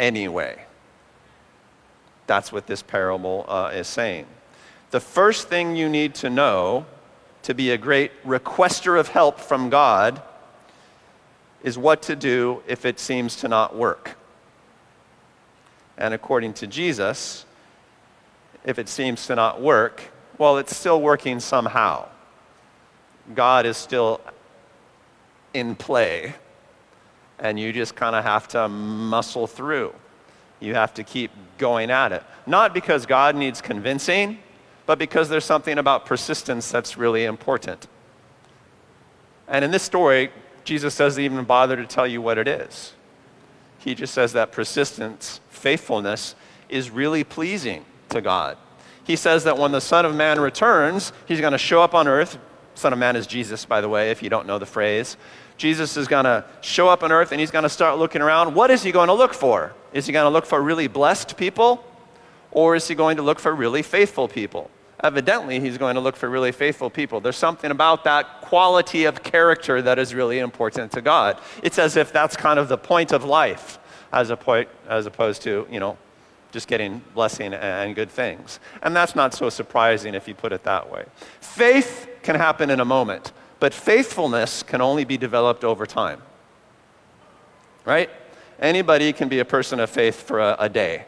anyway. 0.00 0.64
That's 2.26 2.50
what 2.50 2.66
this 2.66 2.82
parable 2.82 3.44
uh, 3.46 3.72
is 3.74 3.88
saying. 3.88 4.26
The 4.90 5.00
first 5.00 5.48
thing 5.48 5.76
you 5.76 5.88
need 5.88 6.14
to 6.16 6.30
know 6.30 6.86
to 7.42 7.54
be 7.54 7.72
a 7.72 7.78
great 7.78 8.10
requester 8.24 8.98
of 8.98 9.08
help 9.08 9.38
from 9.38 9.68
God 9.68 10.22
is 11.66 11.76
what 11.76 12.00
to 12.00 12.14
do 12.14 12.62
if 12.68 12.84
it 12.84 13.00
seems 13.00 13.34
to 13.34 13.48
not 13.48 13.74
work. 13.74 14.16
And 15.98 16.14
according 16.14 16.54
to 16.54 16.66
Jesus, 16.68 17.44
if 18.64 18.78
it 18.78 18.88
seems 18.88 19.26
to 19.26 19.34
not 19.34 19.60
work, 19.60 20.00
well, 20.38 20.58
it's 20.58 20.76
still 20.76 21.02
working 21.02 21.40
somehow. 21.40 22.08
God 23.34 23.66
is 23.66 23.76
still 23.76 24.20
in 25.54 25.74
play, 25.74 26.36
and 27.40 27.58
you 27.58 27.72
just 27.72 27.96
kind 27.96 28.14
of 28.14 28.22
have 28.22 28.46
to 28.48 28.68
muscle 28.68 29.48
through. 29.48 29.92
You 30.60 30.74
have 30.74 30.94
to 30.94 31.02
keep 31.02 31.32
going 31.58 31.90
at 31.90 32.12
it. 32.12 32.22
Not 32.46 32.74
because 32.74 33.06
God 33.06 33.34
needs 33.34 33.60
convincing, 33.60 34.38
but 34.86 35.00
because 35.00 35.28
there's 35.28 35.44
something 35.44 35.78
about 35.78 36.06
persistence 36.06 36.70
that's 36.70 36.96
really 36.96 37.24
important. 37.24 37.88
And 39.48 39.64
in 39.64 39.72
this 39.72 39.82
story, 39.82 40.30
Jesus 40.66 40.96
doesn't 40.96 41.22
even 41.22 41.44
bother 41.44 41.76
to 41.76 41.86
tell 41.86 42.06
you 42.06 42.20
what 42.20 42.38
it 42.38 42.48
is. 42.48 42.92
He 43.78 43.94
just 43.94 44.12
says 44.12 44.32
that 44.32 44.50
persistence, 44.50 45.40
faithfulness, 45.48 46.34
is 46.68 46.90
really 46.90 47.22
pleasing 47.22 47.84
to 48.08 48.20
God. 48.20 48.58
He 49.04 49.14
says 49.14 49.44
that 49.44 49.56
when 49.56 49.70
the 49.70 49.80
Son 49.80 50.04
of 50.04 50.14
Man 50.16 50.40
returns, 50.40 51.12
he's 51.26 51.40
going 51.40 51.52
to 51.52 51.58
show 51.58 51.80
up 51.80 51.94
on 51.94 52.08
earth. 52.08 52.38
Son 52.74 52.92
of 52.92 52.98
Man 52.98 53.14
is 53.14 53.28
Jesus, 53.28 53.64
by 53.64 53.80
the 53.80 53.88
way, 53.88 54.10
if 54.10 54.24
you 54.24 54.28
don't 54.28 54.46
know 54.46 54.58
the 54.58 54.66
phrase. 54.66 55.16
Jesus 55.56 55.96
is 55.96 56.08
going 56.08 56.24
to 56.24 56.44
show 56.60 56.88
up 56.88 57.04
on 57.04 57.12
earth 57.12 57.30
and 57.30 57.40
he's 57.40 57.52
going 57.52 57.62
to 57.62 57.68
start 57.68 57.98
looking 57.98 58.20
around. 58.20 58.52
What 58.52 58.72
is 58.72 58.82
he 58.82 58.90
going 58.90 59.06
to 59.06 59.14
look 59.14 59.34
for? 59.34 59.72
Is 59.92 60.06
he 60.06 60.12
going 60.12 60.26
to 60.26 60.30
look 60.30 60.44
for 60.44 60.60
really 60.60 60.88
blessed 60.88 61.36
people? 61.36 61.84
Or 62.50 62.74
is 62.74 62.88
he 62.88 62.96
going 62.96 63.18
to 63.18 63.22
look 63.22 63.38
for 63.38 63.54
really 63.54 63.82
faithful 63.82 64.26
people? 64.26 64.70
Evidently 65.02 65.60
he's 65.60 65.78
going 65.78 65.94
to 65.94 66.00
look 66.00 66.16
for 66.16 66.28
really 66.28 66.52
faithful 66.52 66.90
people. 66.90 67.20
There's 67.20 67.36
something 67.36 67.70
about 67.70 68.04
that 68.04 68.40
quality 68.42 69.04
of 69.04 69.22
character 69.22 69.82
that 69.82 69.98
is 69.98 70.14
really 70.14 70.38
important 70.38 70.92
to 70.92 71.02
God. 71.02 71.38
It's 71.62 71.78
as 71.78 71.96
if 71.96 72.12
that's 72.12 72.36
kind 72.36 72.58
of 72.58 72.68
the 72.68 72.78
point 72.78 73.12
of 73.12 73.24
life 73.24 73.78
as, 74.12 74.30
a 74.30 74.36
point, 74.36 74.68
as 74.88 75.06
opposed 75.06 75.42
to, 75.42 75.66
you 75.70 75.80
know, 75.80 75.98
just 76.52 76.68
getting 76.68 77.02
blessing 77.14 77.52
and 77.52 77.94
good 77.94 78.10
things. 78.10 78.60
And 78.82 78.96
that's 78.96 79.14
not 79.14 79.34
so 79.34 79.50
surprising 79.50 80.14
if 80.14 80.26
you 80.26 80.34
put 80.34 80.52
it 80.52 80.62
that 80.64 80.90
way. 80.90 81.04
Faith 81.40 82.08
can 82.22 82.36
happen 82.36 82.70
in 82.70 82.80
a 82.80 82.84
moment, 82.84 83.32
but 83.60 83.74
faithfulness 83.74 84.62
can 84.62 84.80
only 84.80 85.04
be 85.04 85.18
developed 85.18 85.64
over 85.64 85.84
time. 85.86 86.22
Right? 87.84 88.10
Anybody 88.58 89.12
can 89.12 89.28
be 89.28 89.38
a 89.40 89.44
person 89.44 89.80
of 89.80 89.90
faith 89.90 90.22
for 90.22 90.40
a, 90.40 90.56
a 90.58 90.68
day 90.68 91.04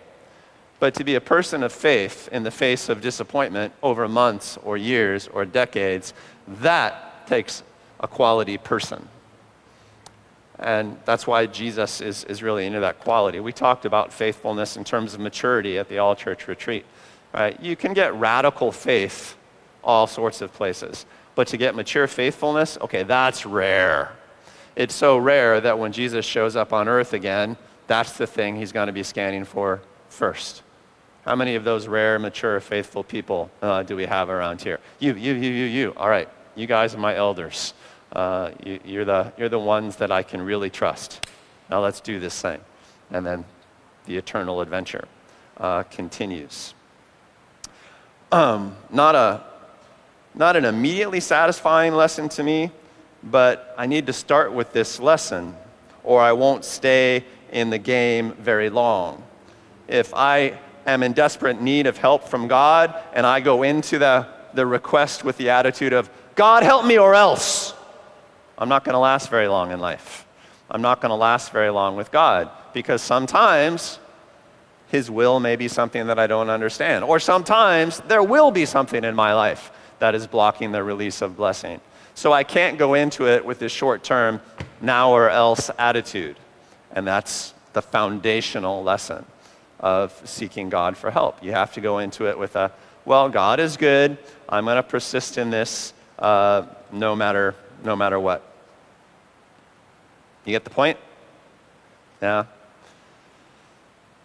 but 0.80 0.94
to 0.94 1.04
be 1.04 1.16
a 1.16 1.20
person 1.20 1.62
of 1.62 1.72
faith 1.72 2.28
in 2.30 2.42
the 2.42 2.50
face 2.50 2.88
of 2.88 3.00
disappointment 3.00 3.72
over 3.82 4.08
months 4.08 4.58
or 4.62 4.76
years 4.76 5.28
or 5.28 5.44
decades, 5.44 6.14
that 6.46 7.26
takes 7.26 7.62
a 8.00 8.08
quality 8.08 8.58
person. 8.58 9.08
And 10.58 10.98
that's 11.04 11.26
why 11.26 11.46
Jesus 11.46 12.00
is, 12.00 12.24
is 12.24 12.42
really 12.42 12.66
into 12.66 12.80
that 12.80 13.00
quality. 13.00 13.38
We 13.40 13.52
talked 13.52 13.84
about 13.84 14.12
faithfulness 14.12 14.76
in 14.76 14.84
terms 14.84 15.14
of 15.14 15.20
maturity 15.20 15.78
at 15.78 15.88
the 15.88 15.98
All 15.98 16.16
Church 16.16 16.48
Retreat. 16.48 16.84
Right? 17.32 17.60
You 17.60 17.76
can 17.76 17.92
get 17.92 18.14
radical 18.14 18.72
faith 18.72 19.36
all 19.84 20.06
sorts 20.06 20.40
of 20.40 20.52
places, 20.52 21.06
but 21.34 21.46
to 21.48 21.56
get 21.56 21.74
mature 21.74 22.06
faithfulness, 22.06 22.78
okay, 22.80 23.04
that's 23.04 23.46
rare. 23.46 24.12
it's 24.74 24.94
so 24.94 25.18
rare 25.18 25.60
that 25.60 25.78
when 25.78 25.92
Jesus 25.92 26.24
shows 26.24 26.56
up 26.56 26.72
on 26.72 26.88
earth 26.88 27.12
again, 27.12 27.56
that's 27.86 28.12
the 28.16 28.26
thing 28.26 28.56
he's 28.56 28.72
going 28.72 28.86
to 28.86 28.92
be 28.92 29.02
scanning 29.02 29.44
for 29.44 29.80
first. 30.08 30.62
How 31.28 31.36
many 31.36 31.56
of 31.56 31.64
those 31.64 31.86
rare, 31.86 32.18
mature, 32.18 32.58
faithful 32.58 33.04
people 33.04 33.50
uh, 33.60 33.82
do 33.82 33.94
we 33.96 34.06
have 34.06 34.30
around 34.30 34.62
here? 34.62 34.80
You, 34.98 35.12
you, 35.12 35.34
you, 35.34 35.50
you, 35.50 35.64
you. 35.66 35.94
All 35.94 36.08
right, 36.08 36.26
you 36.54 36.66
guys 36.66 36.94
are 36.94 36.98
my 36.98 37.14
elders. 37.14 37.74
Uh, 38.10 38.52
you, 38.64 38.80
you're, 38.82 39.04
the, 39.04 39.30
you're 39.36 39.50
the 39.50 39.58
ones 39.58 39.96
that 39.96 40.10
I 40.10 40.22
can 40.22 40.40
really 40.40 40.70
trust. 40.70 41.28
Now 41.68 41.82
let's 41.82 42.00
do 42.00 42.18
this 42.18 42.40
thing. 42.40 42.58
And 43.10 43.26
then 43.26 43.44
the 44.06 44.16
eternal 44.16 44.62
adventure 44.62 45.06
uh, 45.58 45.82
continues. 45.82 46.72
Um, 48.32 48.74
not, 48.88 49.14
a, 49.14 49.44
not 50.34 50.56
an 50.56 50.64
immediately 50.64 51.20
satisfying 51.20 51.92
lesson 51.92 52.30
to 52.30 52.42
me, 52.42 52.70
but 53.22 53.74
I 53.76 53.84
need 53.84 54.06
to 54.06 54.14
start 54.14 54.54
with 54.54 54.72
this 54.72 54.98
lesson 54.98 55.54
or 56.04 56.22
I 56.22 56.32
won't 56.32 56.64
stay 56.64 57.22
in 57.52 57.68
the 57.68 57.76
game 57.76 58.32
very 58.32 58.70
long. 58.70 59.22
If 59.88 60.14
I 60.14 60.58
am 60.90 61.02
in 61.02 61.12
desperate 61.12 61.60
need 61.60 61.86
of 61.86 61.96
help 61.98 62.24
from 62.24 62.48
God 62.48 62.94
and 63.12 63.26
I 63.26 63.40
go 63.40 63.62
into 63.62 63.98
the, 63.98 64.26
the 64.54 64.66
request 64.66 65.24
with 65.24 65.36
the 65.36 65.50
attitude 65.50 65.92
of, 65.92 66.10
God, 66.34 66.62
help 66.62 66.86
me 66.86 66.98
or 66.98 67.14
else, 67.14 67.74
I'm 68.56 68.68
not 68.68 68.84
going 68.84 68.94
to 68.94 68.98
last 68.98 69.30
very 69.30 69.48
long 69.48 69.70
in 69.70 69.80
life. 69.80 70.26
I'm 70.70 70.82
not 70.82 71.00
going 71.00 71.10
to 71.10 71.16
last 71.16 71.52
very 71.52 71.70
long 71.70 71.96
with 71.96 72.10
God 72.10 72.50
because 72.72 73.02
sometimes 73.02 73.98
His 74.88 75.10
will 75.10 75.40
may 75.40 75.56
be 75.56 75.68
something 75.68 76.06
that 76.08 76.18
I 76.18 76.26
don't 76.26 76.50
understand, 76.50 77.04
or 77.04 77.18
sometimes 77.18 78.00
there 78.08 78.22
will 78.22 78.50
be 78.50 78.66
something 78.66 79.04
in 79.04 79.14
my 79.14 79.34
life 79.34 79.70
that 79.98 80.14
is 80.14 80.26
blocking 80.26 80.72
the 80.72 80.82
release 80.82 81.22
of 81.22 81.36
blessing. 81.36 81.80
So 82.14 82.32
I 82.32 82.44
can't 82.44 82.78
go 82.78 82.94
into 82.94 83.26
it 83.28 83.44
with 83.44 83.58
this 83.58 83.72
short 83.72 84.02
term, 84.02 84.40
now 84.80 85.12
or 85.12 85.30
else 85.30 85.70
attitude. 85.78 86.36
And 86.92 87.06
that's 87.06 87.54
the 87.72 87.82
foundational 87.82 88.82
lesson 88.82 89.24
of 89.80 90.20
seeking 90.24 90.68
God 90.68 90.96
for 90.96 91.10
help. 91.10 91.42
You 91.42 91.52
have 91.52 91.72
to 91.74 91.80
go 91.80 91.98
into 91.98 92.28
it 92.28 92.38
with 92.38 92.56
a, 92.56 92.72
well, 93.04 93.28
God 93.28 93.60
is 93.60 93.76
good. 93.76 94.18
I'm 94.48 94.64
going 94.64 94.76
to 94.76 94.82
persist 94.82 95.38
in 95.38 95.50
this 95.50 95.92
uh, 96.18 96.66
no, 96.92 97.14
matter, 97.14 97.54
no 97.84 97.94
matter 97.94 98.18
what. 98.18 98.42
You 100.44 100.52
get 100.52 100.64
the 100.64 100.70
point? 100.70 100.98
Yeah. 102.20 102.44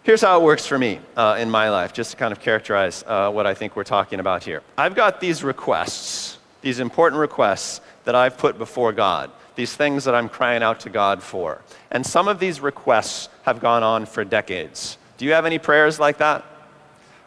Here's 0.04 0.22
how 0.22 0.40
it 0.40 0.44
works 0.44 0.66
for 0.66 0.78
me 0.78 1.00
uh, 1.16 1.38
in 1.40 1.50
my 1.50 1.70
life, 1.70 1.94
just 1.94 2.12
to 2.12 2.18
kind 2.18 2.32
of 2.32 2.42
characterize 2.42 3.04
uh, 3.08 3.32
what 3.32 3.48
I 3.48 3.54
think 3.54 3.76
we're 3.76 3.84
talking 3.84 4.20
about 4.20 4.44
here. 4.44 4.62
I've 4.78 4.96
got 4.96 5.22
these 5.22 5.44
requests, 5.44 6.40
these 6.62 6.80
important 6.80 7.22
requests 7.22 7.80
that 8.04 8.16
I've 8.16 8.38
put 8.38 8.58
before 8.58 8.92
God, 8.92 9.32
these 9.56 9.74
things 9.74 10.04
that 10.04 10.14
I'm 10.14 10.28
crying 10.28 10.62
out 10.62 10.82
to 10.82 10.90
God 10.90 11.24
for. 11.24 11.62
And 11.92 12.06
some 12.06 12.28
of 12.28 12.40
these 12.40 12.60
requests 12.60 13.30
have 13.44 13.62
gone 13.62 13.84
on 13.84 14.06
for 14.06 14.26
decades. 14.26 14.98
Do 15.18 15.26
you 15.26 15.34
have 15.34 15.46
any 15.46 15.60
prayers 15.60 16.00
like 16.00 16.18
that? 16.18 16.46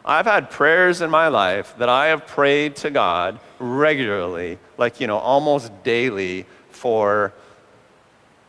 I've 0.03 0.25
had 0.25 0.49
prayers 0.49 1.01
in 1.01 1.09
my 1.09 1.27
life 1.27 1.75
that 1.79 1.89
I 1.89 2.07
have 2.07 2.25
prayed 2.27 2.77
to 2.77 2.89
God 2.89 3.39
regularly, 3.59 4.57
like, 4.77 5.01
you 5.01 5.07
know, 5.07 5.17
almost 5.17 5.71
daily 5.83 6.45
for 6.69 7.33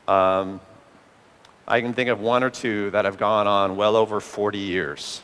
um, 0.06 0.60
I 1.66 1.82
can 1.82 1.92
think 1.92 2.08
of 2.08 2.20
one 2.20 2.42
or 2.42 2.50
two 2.50 2.90
that 2.92 3.04
have 3.04 3.18
gone 3.18 3.46
on 3.46 3.76
well 3.76 3.94
over 3.94 4.20
40 4.20 4.58
years. 4.58 5.22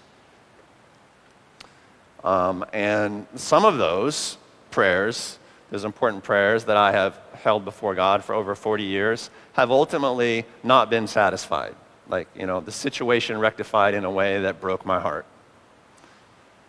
Um, 2.23 2.65
and 2.73 3.27
some 3.35 3.65
of 3.65 3.79
those 3.79 4.37
prayers, 4.71 5.39
those 5.71 5.85
important 5.85 6.23
prayers 6.23 6.65
that 6.65 6.77
I 6.77 6.93
have 6.93 7.19
held 7.33 7.65
before 7.65 7.95
God 7.95 8.25
for 8.25 8.35
over 8.35 8.55
40 8.55 8.83
years, 8.83 9.31
have 9.55 9.71
ultimately 9.71 10.45
not 10.63 10.91
been 10.91 11.07
satisfied. 11.07 11.75
Like, 12.09 12.29
you 12.35 12.47
know, 12.47 12.61
the 12.61 12.73
situation 12.73 13.39
rectified 13.39 13.95
in 13.95 14.05
a 14.05 14.11
way 14.11 14.41
that 14.43 14.61
broke 14.61 14.85
my 14.85 15.01
heart. 15.01 15.27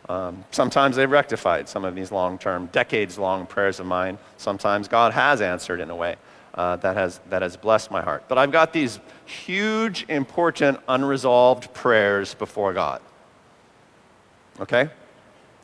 Um, 0.07 0.45
sometimes 0.51 0.95
they've 0.95 1.09
rectified 1.09 1.67
some 1.67 1.83
of 1.83 1.95
these 1.95 2.11
long 2.11 2.37
term, 2.37 2.67
decades 2.67 3.17
long 3.17 3.45
prayers 3.45 3.79
of 3.79 3.85
mine. 3.85 4.17
Sometimes 4.37 4.87
God 4.87 5.13
has 5.13 5.41
answered 5.41 5.79
in 5.79 5.89
a 5.89 5.95
way 5.95 6.15
uh, 6.53 6.77
that, 6.77 6.95
has, 6.95 7.19
that 7.29 7.41
has 7.41 7.57
blessed 7.57 7.91
my 7.91 8.01
heart. 8.01 8.23
But 8.27 8.37
I've 8.37 8.51
got 8.51 8.71
these 8.71 8.99
huge, 9.25 10.05
important, 10.07 10.79
unresolved 10.87 11.73
prayers 11.73 12.33
before 12.33 12.73
God. 12.73 13.01
Okay? 14.59 14.89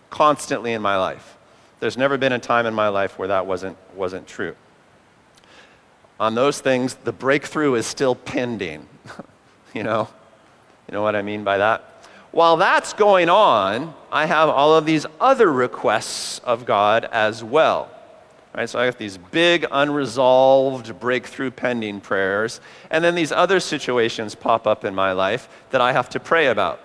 Constantly 0.09 0.73
in 0.73 0.81
my 0.81 0.97
life. 0.97 1.37
There's 1.79 1.97
never 1.97 2.17
been 2.17 2.33
a 2.33 2.39
time 2.39 2.65
in 2.65 2.73
my 2.73 2.89
life 2.89 3.17
where 3.17 3.29
that 3.29 3.45
wasn't, 3.45 3.77
wasn't 3.95 4.27
true. 4.27 4.55
On 6.19 6.35
those 6.35 6.61
things, 6.61 6.95
the 6.95 7.13
breakthrough 7.13 7.75
is 7.75 7.87
still 7.87 8.15
pending. 8.15 8.87
you 9.73 9.83
know? 9.83 10.07
You 10.87 10.93
know 10.93 11.01
what 11.01 11.15
I 11.15 11.21
mean 11.21 11.43
by 11.43 11.57
that? 11.57 12.05
While 12.31 12.57
that's 12.57 12.93
going 12.93 13.29
on, 13.29 13.93
I 14.11 14.25
have 14.25 14.49
all 14.49 14.75
of 14.75 14.85
these 14.85 15.05
other 15.19 15.51
requests 15.51 16.39
of 16.39 16.65
God 16.65 17.05
as 17.11 17.43
well. 17.43 17.89
Right, 18.53 18.69
so 18.69 18.79
I 18.79 18.85
have 18.85 18.97
these 18.97 19.17
big 19.17 19.65
unresolved 19.71 20.99
breakthrough 20.99 21.51
pending 21.51 22.01
prayers, 22.01 22.59
and 22.89 23.01
then 23.01 23.15
these 23.15 23.31
other 23.31 23.61
situations 23.61 24.35
pop 24.35 24.67
up 24.67 24.83
in 24.83 24.93
my 24.93 25.13
life 25.13 25.47
that 25.69 25.79
I 25.79 25.93
have 25.93 26.09
to 26.09 26.19
pray 26.19 26.47
about. 26.47 26.81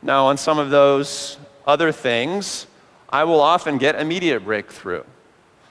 Now, 0.00 0.26
on 0.26 0.36
some 0.36 0.60
of 0.60 0.70
those 0.70 1.38
other 1.66 1.90
things, 1.90 2.68
I 3.08 3.24
will 3.24 3.40
often 3.40 3.78
get 3.78 3.96
immediate 3.96 4.44
breakthrough. 4.44 5.02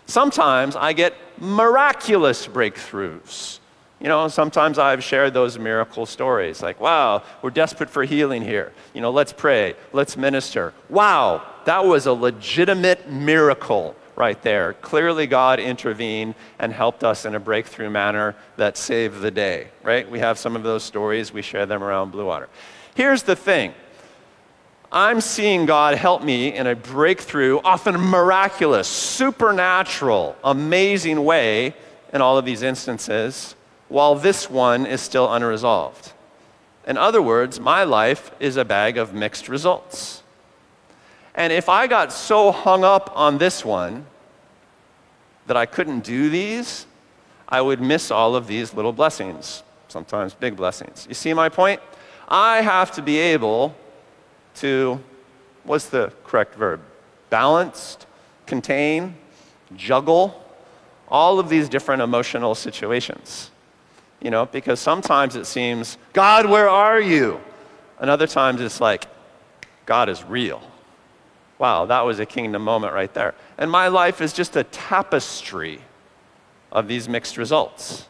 Sometimes 0.05 0.75
I 0.75 0.91
get 0.91 1.13
miraculous 1.39 2.45
breakthroughs. 2.45 3.59
You 4.03 4.09
know, 4.09 4.27
sometimes 4.27 4.77
I've 4.77 5.01
shared 5.01 5.33
those 5.33 5.57
miracle 5.57 6.05
stories 6.05 6.61
like, 6.61 6.81
wow, 6.81 7.23
we're 7.41 7.51
desperate 7.51 7.89
for 7.89 8.03
healing 8.03 8.41
here. 8.41 8.73
You 8.93 8.99
know, 8.99 9.11
let's 9.11 9.31
pray, 9.31 9.75
let's 9.93 10.17
minister. 10.17 10.73
Wow, 10.89 11.41
that 11.63 11.85
was 11.85 12.05
a 12.05 12.11
legitimate 12.11 13.09
miracle 13.09 13.95
right 14.17 14.39
there. 14.41 14.73
Clearly, 14.73 15.25
God 15.25 15.61
intervened 15.61 16.35
and 16.59 16.73
helped 16.73 17.05
us 17.05 17.23
in 17.23 17.33
a 17.33 17.39
breakthrough 17.39 17.89
manner 17.89 18.35
that 18.57 18.75
saved 18.75 19.21
the 19.21 19.31
day, 19.31 19.69
right? 19.83 20.09
We 20.11 20.19
have 20.19 20.37
some 20.37 20.57
of 20.57 20.63
those 20.63 20.83
stories, 20.83 21.31
we 21.31 21.41
share 21.41 21.65
them 21.65 21.81
around 21.81 22.11
Blue 22.11 22.25
Water. 22.25 22.49
Here's 22.95 23.23
the 23.23 23.37
thing 23.37 23.73
I'm 24.91 25.21
seeing 25.21 25.65
God 25.65 25.97
help 25.97 26.21
me 26.23 26.53
in 26.53 26.67
a 26.67 26.75
breakthrough, 26.75 27.61
often 27.63 27.95
miraculous, 27.95 28.89
supernatural, 28.89 30.35
amazing 30.43 31.23
way 31.23 31.73
in 32.11 32.21
all 32.21 32.37
of 32.37 32.43
these 32.43 32.63
instances, 32.63 33.55
while 33.93 34.15
this 34.15 34.49
one 34.49 34.87
is 34.87 34.99
still 34.99 35.31
unresolved. 35.31 36.13
In 36.87 36.97
other 36.97 37.21
words, 37.21 37.59
my 37.59 37.83
life 37.83 38.31
is 38.39 38.57
a 38.57 38.65
bag 38.65 38.97
of 38.97 39.13
mixed 39.13 39.47
results. 39.47 40.23
And 41.35 41.53
if 41.53 41.69
I 41.69 41.85
got 41.85 42.11
so 42.11 42.51
hung 42.51 42.83
up 42.83 43.11
on 43.15 43.37
this 43.37 43.63
one 43.63 44.07
that 45.45 45.55
I 45.55 45.67
couldn't 45.67 45.99
do 45.99 46.31
these, 46.31 46.87
I 47.47 47.61
would 47.61 47.81
miss 47.81 48.09
all 48.09 48.35
of 48.35 48.47
these 48.47 48.73
little 48.73 48.93
blessings, 48.93 49.61
sometimes 49.89 50.33
big 50.33 50.55
blessings. 50.55 51.05
You 51.07 51.13
see 51.13 51.31
my 51.35 51.49
point? 51.49 51.79
I 52.27 52.61
have 52.61 52.89
to 52.93 53.03
be 53.03 53.19
able 53.19 53.75
to, 54.55 54.99
what's 55.65 55.85
the 55.85 56.11
correct 56.23 56.55
verb? 56.55 56.81
Balanced, 57.29 58.07
contain, 58.47 59.13
juggle, 59.75 60.43
all 61.09 61.37
of 61.37 61.47
these 61.47 61.69
different 61.69 62.01
emotional 62.01 62.55
situations. 62.55 63.51
You 64.23 64.31
know, 64.31 64.45
because 64.47 64.79
sometimes 64.79 65.35
it 65.35 65.45
seems, 65.45 65.99
God, 66.13 66.49
where 66.49 66.69
are 66.69 66.99
you? 66.99 67.39
And 67.99 68.09
other 68.09 68.25
times 68.25 68.61
it's 68.61 68.81
like, 68.81 69.05
God 69.85 70.09
is 70.09 70.23
real. 70.23 70.61
Wow, 71.59 71.85
that 71.85 72.01
was 72.01 72.19
a 72.19 72.25
kingdom 72.25 72.63
moment 72.63 72.93
right 72.93 73.13
there. 73.13 73.35
And 73.57 73.69
my 73.69 73.89
life 73.89 74.21
is 74.21 74.33
just 74.33 74.55
a 74.55 74.63
tapestry 74.63 75.81
of 76.71 76.87
these 76.87 77.07
mixed 77.07 77.37
results. 77.37 78.07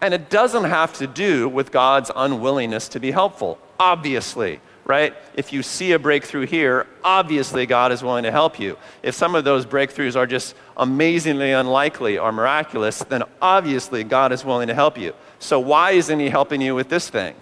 And 0.00 0.14
it 0.14 0.30
doesn't 0.30 0.64
have 0.64 0.92
to 0.94 1.06
do 1.06 1.48
with 1.48 1.70
God's 1.70 2.10
unwillingness 2.14 2.88
to 2.88 3.00
be 3.00 3.10
helpful, 3.10 3.58
obviously, 3.78 4.60
right? 4.88 5.14
If 5.34 5.52
you 5.52 5.62
see 5.62 5.92
a 5.92 5.98
breakthrough 5.98 6.46
here, 6.46 6.88
obviously 7.04 7.66
God 7.66 7.92
is 7.92 8.02
willing 8.02 8.24
to 8.24 8.32
help 8.32 8.58
you. 8.58 8.76
If 9.04 9.14
some 9.14 9.36
of 9.36 9.44
those 9.44 9.64
breakthroughs 9.64 10.16
are 10.16 10.26
just 10.26 10.56
amazingly 10.76 11.52
unlikely 11.52 12.18
or 12.18 12.32
miraculous, 12.32 12.98
then 13.04 13.22
obviously 13.40 14.02
God 14.02 14.32
is 14.32 14.44
willing 14.44 14.66
to 14.66 14.74
help 14.74 14.98
you. 14.98 15.14
So 15.38 15.60
why 15.60 15.92
isn't 15.92 16.18
He 16.18 16.28
helping 16.28 16.60
you 16.60 16.74
with 16.74 16.88
this 16.88 17.08
thing? 17.08 17.36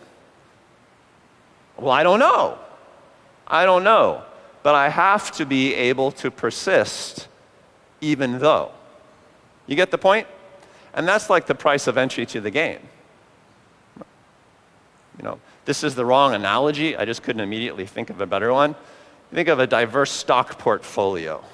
Well, 1.78 1.92
I 1.92 2.02
don't 2.02 2.18
know. 2.18 2.58
I 3.46 3.64
don't 3.64 3.84
know 3.84 4.22
but 4.66 4.74
I 4.74 4.88
have 4.88 5.30
to 5.36 5.46
be 5.46 5.74
able 5.74 6.10
to 6.10 6.28
persist 6.28 7.28
even 8.00 8.40
though. 8.40 8.72
You 9.68 9.76
get 9.76 9.92
the 9.92 9.96
point? 9.96 10.26
And 10.92 11.06
that's 11.06 11.30
like 11.30 11.46
the 11.46 11.54
price 11.54 11.86
of 11.86 11.96
entry 11.96 12.26
to 12.26 12.40
the 12.40 12.50
game. 12.50 12.80
You 13.96 15.22
know, 15.22 15.38
this 15.66 15.84
is 15.84 15.94
the 15.94 16.04
wrong 16.04 16.34
analogy. 16.34 16.96
I 16.96 17.04
just 17.04 17.22
couldn't 17.22 17.42
immediately 17.42 17.86
think 17.86 18.08
of 18.08 18.20
a 18.20 18.26
better 18.26 18.52
one. 18.52 18.74
Think 19.32 19.48
of 19.48 19.58
a 19.58 19.66
diverse 19.66 20.10
stock 20.10 20.58
portfolio, 20.58 21.44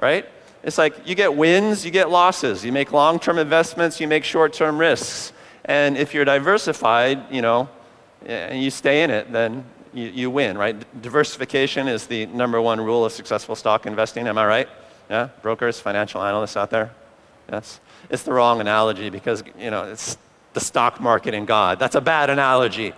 right? 0.00 0.26
It's 0.62 0.78
like 0.78 1.06
you 1.06 1.14
get 1.14 1.34
wins, 1.34 1.84
you 1.84 1.90
get 1.90 2.08
losses. 2.08 2.64
You 2.64 2.72
make 2.72 2.92
long 2.92 3.18
term 3.18 3.38
investments, 3.38 4.00
you 4.00 4.08
make 4.08 4.24
short 4.24 4.52
term 4.52 4.78
risks. 4.78 5.32
And 5.64 5.96
if 5.96 6.14
you're 6.14 6.24
diversified, 6.24 7.30
you 7.30 7.42
know, 7.42 7.68
and 8.24 8.62
you 8.62 8.70
stay 8.70 9.02
in 9.02 9.10
it, 9.10 9.32
then 9.32 9.64
you, 9.92 10.06
you 10.06 10.30
win, 10.30 10.56
right? 10.56 10.76
Diversification 11.02 11.88
is 11.88 12.06
the 12.06 12.26
number 12.26 12.60
one 12.60 12.80
rule 12.80 13.04
of 13.04 13.12
successful 13.12 13.56
stock 13.56 13.86
investing. 13.86 14.28
Am 14.28 14.38
I 14.38 14.46
right? 14.46 14.68
Yeah? 15.10 15.28
Brokers, 15.42 15.80
financial 15.80 16.22
analysts 16.22 16.56
out 16.56 16.70
there? 16.70 16.92
Yes? 17.50 17.80
It's 18.10 18.22
the 18.22 18.32
wrong 18.32 18.60
analogy 18.60 19.10
because, 19.10 19.42
you 19.58 19.70
know, 19.70 19.84
it's 19.84 20.18
the 20.52 20.60
stock 20.60 21.00
market 21.00 21.34
and 21.34 21.46
God. 21.46 21.78
That's 21.78 21.94
a 21.94 22.00
bad 22.00 22.30
analogy. 22.30 22.92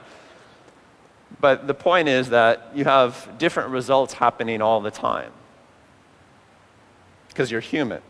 But 1.40 1.66
the 1.66 1.74
point 1.74 2.08
is 2.08 2.30
that 2.30 2.70
you 2.74 2.84
have 2.84 3.28
different 3.38 3.70
results 3.70 4.14
happening 4.14 4.60
all 4.60 4.80
the 4.80 4.90
time 4.90 5.30
because 7.28 7.50
you're 7.50 7.60
human 7.60 8.02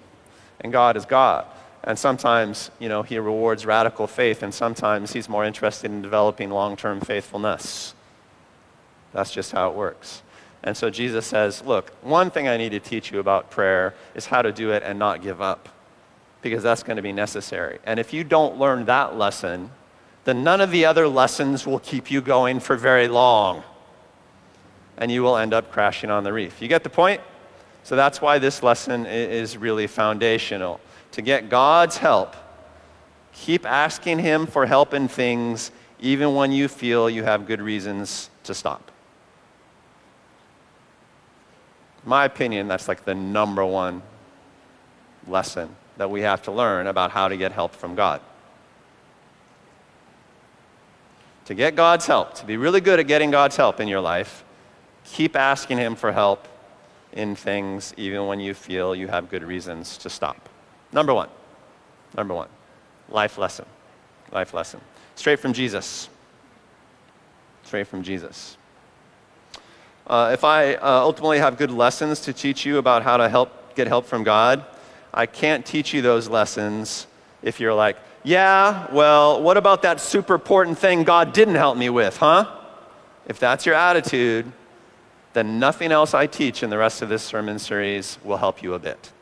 and 0.61 0.73
God 0.73 0.97
is 0.97 1.05
God. 1.05 1.47
And 1.85 1.99
sometimes, 1.99 2.71
you 2.79 2.89
know, 2.89 3.03
he 3.03 3.19
rewards 3.19 3.67
radical 3.67 4.07
faith 4.07 4.43
and 4.43 4.53
sometimes 4.53 5.13
he's 5.13 5.29
more 5.29 5.45
interested 5.45 5.91
in 5.91 6.03
developing 6.03 6.51
long-term 6.51 7.01
faithfulness. 7.01 7.95
That's 9.13 9.31
just 9.31 9.53
how 9.53 9.71
it 9.71 9.77
works. 9.77 10.23
And 10.63 10.77
so 10.77 10.91
Jesus 10.91 11.27
says, 11.27 11.63
look, 11.65 11.91
one 12.03 12.31
thing 12.31 12.49
I 12.49 12.57
need 12.57 12.71
to 12.71 12.81
teach 12.81 13.13
you 13.13 13.21
about 13.21 13.51
prayer 13.51 13.95
is 14.15 14.27
how 14.27 14.43
to 14.43 14.53
do 14.53 14.73
it 14.73 14.83
and 14.83 14.99
not 14.99 15.23
give 15.23 15.41
up 15.41 15.69
because 16.43 16.63
that's 16.63 16.83
going 16.83 16.97
to 16.97 17.03
be 17.03 17.13
necessary. 17.13 17.79
And 17.85 18.01
if 18.01 18.13
you 18.13 18.25
don't 18.25 18.59
learn 18.59 18.85
that 18.87 19.17
lesson, 19.17 19.71
then 20.25 20.45
none 20.45 20.61
of 20.61 20.71
the 20.71 20.85
other 20.85 21.09
lessons 21.09 21.67
will 21.67 21.79
keep 21.79 22.11
you 22.11 22.21
going 22.21 22.61
for 22.61 22.77
very 22.77 23.09
long. 23.09 23.63
And 24.97 25.11
you 25.11 25.23
will 25.23 25.37
end 25.37 25.55
up 25.55 25.71
crashing 25.71 26.11
on 26.11 26.25
the 26.25 26.33
reef. 26.33 26.61
You 26.61 26.69
get 26.69 26.83
the 26.83 26.91
point? 26.91 27.21
So 27.85 27.97
that's 27.97 28.21
why 28.21 28.39
this 28.39 28.63
lesson 28.63 29.07
is 29.07 29.57
really 29.57 29.87
foundational. 29.87 30.81
To 31.13 31.23
get 31.23 31.49
God's 31.49 31.97
help, 31.97 32.37
keep 33.33 33.65
asking 33.65 34.19
Him 34.19 34.47
for 34.47 34.67
help 34.67 34.93
in 34.93 35.09
things 35.09 35.71
even 36.01 36.35
when 36.35 36.53
you 36.53 36.69
feel 36.69 37.09
you 37.09 37.25
have 37.25 37.47
good 37.47 37.61
reasons 37.61 38.31
to 38.45 38.55
stop. 38.55 38.91
my 42.09 42.25
opinion, 42.25 42.69
that's 42.69 42.89
like 42.89 43.05
the 43.05 43.15
number 43.15 43.65
one 43.65 44.03
lesson 45.27 45.69
that 45.99 46.11
we 46.11 46.23
have 46.23 46.43
to 46.43 46.53
learn 46.53 46.87
about 46.87 47.11
how 47.11 47.29
to 47.29 47.37
get 47.37 47.53
help 47.53 47.75
from 47.75 47.95
God. 47.95 48.21
To 51.49 51.55
get 51.55 51.77
God's 51.77 52.07
help, 52.07 52.35
to 52.35 52.45
be 52.45 52.59
really 52.59 52.83
good 52.83 53.01
at 53.01 53.07
getting 53.07 53.31
God's 53.31 53.57
help 53.57 53.81
in 53.81 53.89
your 53.89 54.03
life, 54.03 54.45
keep 55.05 55.35
asking 55.35 55.79
Him 55.79 55.97
for 55.97 56.13
help 56.13 56.47
in 57.15 57.35
things 57.35 57.95
even 57.97 58.27
when 58.27 58.39
you 58.39 58.53
feel 58.53 58.95
you 58.95 59.09
have 59.09 59.31
good 59.31 59.43
reasons 59.43 59.97
to 59.97 60.11
stop. 60.11 60.51
Number 60.93 61.15
one. 61.15 61.31
Number 62.15 62.35
one. 62.35 62.51
Life 63.09 63.39
lesson. 63.39 63.65
Life 64.31 64.53
lesson. 64.53 64.83
Straight 65.15 65.39
from 65.39 65.55
Jesus. 65.55 66.11
Straight 67.65 67.87
from 67.87 68.03
Jesus. 68.03 68.59
Uh, 70.07 70.29
if 70.35 70.45
I 70.45 70.75
uh, 70.75 71.01
ultimately 71.01 71.39
have 71.39 71.57
good 71.57 71.71
lessons 71.71 72.21
to 72.21 72.35
teach 72.35 72.67
you 72.67 72.77
about 72.77 73.03
how 73.03 73.17
to 73.17 73.27
help 73.27 73.75
get 73.75 73.87
help 73.87 74.05
from 74.05 74.23
God, 74.23 74.67
I 75.15 75.25
can't 75.25 75.65
teach 75.65 75.95
you 75.95 76.03
those 76.03 76.29
lessons 76.29 77.07
if 77.43 77.59
you're 77.59 77.73
like, 77.73 77.97
yeah, 78.25 78.93
well, 78.93 79.43
what 79.43 79.57
about 79.57 79.83
that 79.83 80.01
super 80.01 80.35
important 80.35 80.79
thing 80.79 81.05
God 81.05 81.33
didn't 81.33 81.55
help 81.55 81.77
me 81.77 81.89
with, 81.91 82.17
huh? 82.17 82.47
If 83.27 83.39
that's 83.39 83.67
your 83.67 83.75
attitude, 83.75 84.51
then 85.33 85.59
nothing 85.59 85.93
else 85.93 86.15
I 86.15 86.27
teach 86.27 86.63
in 86.63 86.71
the 86.71 86.79
rest 86.79 87.03
of 87.03 87.09
this 87.09 87.23
sermon 87.23 87.59
series 87.59 88.19
will 88.25 88.39
help 88.39 88.63
you 88.63 88.75
a 88.75 88.79
bit. 88.79 89.13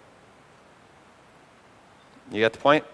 You 2.31 2.41
get 2.41 2.53
the 2.53 2.59
point? 2.59 2.85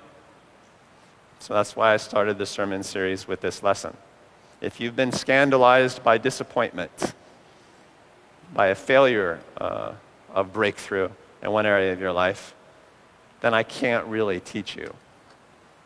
So 1.38 1.55
that's 1.55 1.75
why 1.75 1.95
I 1.95 1.97
started 1.97 2.38
the 2.38 2.47
sermon 2.47 2.83
series 2.83 3.27
with 3.27 3.41
this 3.41 3.62
lesson. 3.62 3.97
If 4.61 4.81
you've 4.81 4.95
been 4.95 5.12
scandalized 5.12 6.05
by 6.05 6.19
disappointment, 6.19 7.15
by 8.55 8.69
a 8.69 8.75
failure 8.75 9.41
uh, 9.61 9.93
of 10.33 10.53
breakthrough 10.53 11.09
in 11.43 11.51
one 11.51 11.67
area 11.67 11.93
of 11.93 12.01
your 12.01 12.12
life, 12.12 12.55
then 13.41 13.55
I 13.55 13.65
can't 13.65 14.07
really 14.07 14.38
teach 14.38 14.77
you, 14.77 14.95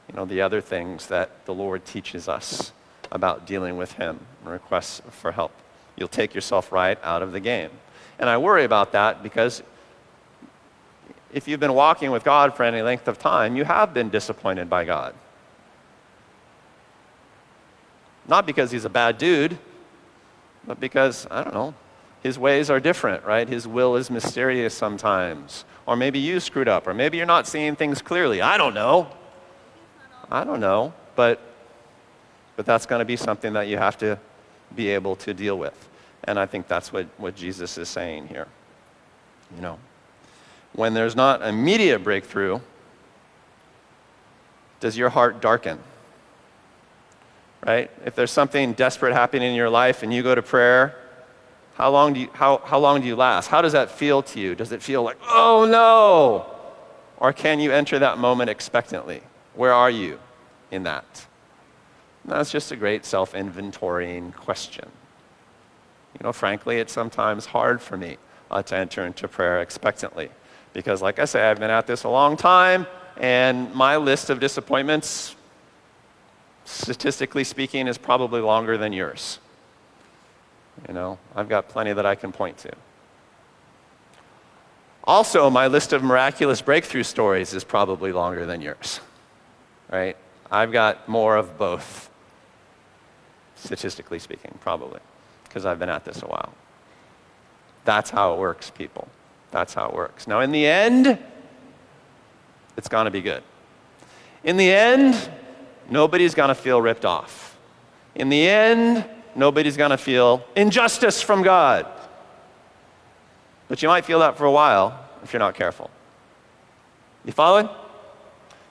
you 0.09 0.15
know, 0.15 0.25
the 0.25 0.41
other 0.41 0.61
things 0.61 1.07
that 1.09 1.45
the 1.47 1.55
Lord 1.55 1.85
teaches 1.85 2.29
us 2.29 2.73
about 3.11 3.47
dealing 3.47 3.77
with 3.77 3.93
Him 3.93 4.21
and 4.43 4.53
requests 4.53 5.03
for 5.11 5.33
help. 5.33 5.53
You'll 5.97 6.09
take 6.09 6.35
yourself 6.35 6.73
right 6.73 6.99
out 7.03 7.23
of 7.23 7.33
the 7.33 7.41
game. 7.41 7.71
And 8.19 8.29
I 8.29 8.37
worry 8.39 8.65
about 8.65 8.93
that 8.93 9.23
because 9.23 9.63
if 11.33 11.49
you've 11.49 11.61
been 11.61 11.75
walking 11.75 12.11
with 12.11 12.25
God 12.25 12.55
for 12.55 12.63
any 12.63 12.83
length 12.83 13.09
of 13.09 13.19
time, 13.19 13.57
you 13.57 13.65
have 13.65 13.93
been 13.93 14.11
disappointed 14.11 14.71
by 14.71 14.85
God. 14.85 15.15
Not 18.29 18.47
because 18.47 18.71
He's 18.71 18.85
a 18.85 18.91
bad 18.91 19.19
dude, 19.19 19.59
but 20.67 20.81
because, 20.81 21.27
I 21.31 21.45
don't 21.45 21.55
know, 21.55 21.75
his 22.23 22.39
ways 22.39 22.71
are 22.71 22.81
different, 22.81 23.25
right? 23.25 23.49
His 23.49 23.69
will 23.69 23.95
is 23.95 24.11
mysterious 24.11 24.75
sometimes. 24.75 25.65
Or 25.87 25.95
maybe 25.95 26.19
you 26.19 26.41
screwed 26.41 26.67
up, 26.67 26.89
or 26.89 26.93
maybe 26.93 27.19
you're 27.19 27.27
not 27.27 27.47
seeing 27.47 27.77
things 27.77 28.03
clearly. 28.03 28.43
I 28.43 28.59
don't 28.59 28.75
know. 28.75 29.09
I 30.31 30.45
don't 30.45 30.61
know, 30.61 30.93
but, 31.15 31.41
but 32.57 32.67
that's 32.67 32.87
going 32.87 32.99
to 33.01 33.05
be 33.05 33.17
something 33.17 33.53
that 33.53 33.69
you 33.69 33.79
have 33.79 33.97
to 33.99 34.19
be 34.75 34.89
able 34.89 35.17
to 35.17 35.33
deal 35.35 35.59
with. 35.59 35.89
And 36.25 36.39
I 36.39 36.47
think 36.47 36.69
that's 36.69 36.93
what, 36.93 37.07
what 37.19 37.37
Jesus 37.37 37.79
is 37.79 37.89
saying 37.89 38.29
here. 38.29 38.49
You 39.55 39.63
know, 39.63 39.79
when 40.73 40.95
there's 40.95 41.15
not 41.15 41.43
immediate 41.43 42.01
breakthrough, 42.01 42.61
does 44.81 44.97
your 44.97 45.11
heart 45.11 45.41
darken? 45.41 45.79
Right? 47.65 47.91
If 48.05 48.15
there's 48.15 48.31
something 48.31 48.73
desperate 48.73 49.13
happening 49.13 49.51
in 49.51 49.55
your 49.55 49.71
life 49.71 50.03
and 50.03 50.13
you 50.13 50.23
go 50.23 50.35
to 50.35 50.43
prayer 50.43 50.97
how 51.77 51.91
long 51.91 52.15
do 52.15 52.21
you, 52.21 52.31
how, 52.33 52.63
how 52.65 52.79
long 52.79 53.03
do 53.03 53.07
you 53.07 53.17
last? 53.17 53.49
How 53.49 53.61
does 53.61 53.73
that 53.73 53.91
feel 53.91 54.23
to 54.23 54.41
you? 54.41 54.55
Does 54.55 54.73
it 54.73 54.83
feel 54.83 55.03
like, 55.03 55.19
oh 55.29 55.67
no? 55.71 56.51
Or 57.19 57.35
can 57.35 57.61
you 57.61 57.71
enter 57.71 57.99
that 57.99 58.17
moment 58.17 58.49
expectantly? 58.49 59.21
Where 59.57 59.73
are 59.73 59.91
you 59.91 60.19
in 60.71 60.85
that? 60.85 61.27
And 62.23 62.33
that's 62.33 62.51
just 62.51 62.71
a 62.73 62.77
great 62.77 63.05
self 63.05 63.33
inventorying 63.33 64.35
question. 64.35 64.89
You 66.15 66.25
know, 66.25 66.33
frankly, 66.33 66.79
it's 66.79 66.93
sometimes 66.93 67.47
hard 67.47 67.83
for 67.83 67.97
me 67.97 68.17
uh, 68.51 68.63
to 68.63 68.77
enter 68.77 69.05
into 69.05 69.29
prayer 69.29 69.61
expectantly. 69.61 70.31
Because, 70.73 71.03
like 71.03 71.19
I 71.19 71.25
say, 71.25 71.43
I've 71.43 71.59
been 71.59 71.71
at 71.71 71.87
this 71.87 72.05
a 72.05 72.09
long 72.09 72.37
time, 72.37 72.87
and 73.17 73.73
my 73.75 73.97
list 73.97 74.31
of 74.31 74.41
disappointments, 74.41 75.37
statistically 76.65 77.45
speaking, 77.45 77.87
is 77.87 77.99
probably 77.99 78.41
longer 78.41 78.77
than 78.77 78.93
yours. 78.93 79.39
You 80.87 80.95
know, 80.95 81.19
I've 81.35 81.49
got 81.49 81.69
plenty 81.69 81.93
that 81.93 82.05
I 82.05 82.15
can 82.15 82.33
point 82.33 82.59
to. 82.59 82.73
Also, 85.05 85.49
my 85.49 85.69
list 85.69 85.93
of 85.93 86.03
miraculous 86.03 86.61
breakthrough 86.61 87.05
stories 87.05 87.55
is 87.55 87.63
probably 87.63 88.13
longer 88.13 88.45
than 88.45 88.61
yours, 88.61 89.01
right? 89.91 90.17
I've 90.51 90.73
got 90.73 91.09
more 91.09 91.37
of 91.37 91.59
both, 91.59 92.11
statistically 93.57 94.19
speaking, 94.19 94.57
probably, 94.61 95.01
because 95.45 95.67
I've 95.67 95.79
been 95.79 95.89
at 95.89 96.05
this 96.05 96.23
a 96.23 96.27
while. 96.27 96.53
That's 97.85 98.11
how 98.11 98.35
it 98.35 98.39
works, 98.39 98.71
people. 98.71 99.09
That's 99.51 99.75
how 99.75 99.89
it 99.89 99.95
works. 99.95 100.27
Now, 100.27 100.41
in 100.41 100.53
the 100.53 100.67
end, 100.67 101.19
it's 102.77 102.89
going 102.89 103.07
to 103.07 103.11
be 103.11 103.23
good. 103.23 103.43
In 104.45 104.57
the 104.57 104.71
end, 104.71 105.31
nobody's 105.89 106.35
going 106.35 106.49
to 106.49 106.55
feel 106.55 106.81
ripped 106.81 107.05
off. 107.05 107.57
In 108.15 108.29
the 108.29 108.49
end, 108.49 109.05
nobody's 109.35 109.77
going 109.77 109.91
to 109.91 109.99
feel 109.99 110.45
injustice 110.55 111.23
from 111.23 111.43
God. 111.43 111.87
But 113.69 113.83
you 113.83 113.89
might 113.89 114.05
feel 114.05 114.21
that 114.21 114.37
for 114.37 114.45
a 114.45 114.53
while 114.53 115.09
if 115.23 115.33
you're 115.33 115.41
not 115.41 115.55
careful. 115.55 115.91
You 117.25 117.33
following? 117.33 117.69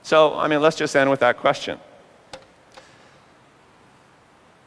So, 0.06 0.36
I 0.36 0.47
mean, 0.47 0.62
let's 0.62 0.76
just 0.76 0.95
end 0.95 1.10
with 1.10 1.22
that 1.22 1.38
question. 1.38 1.80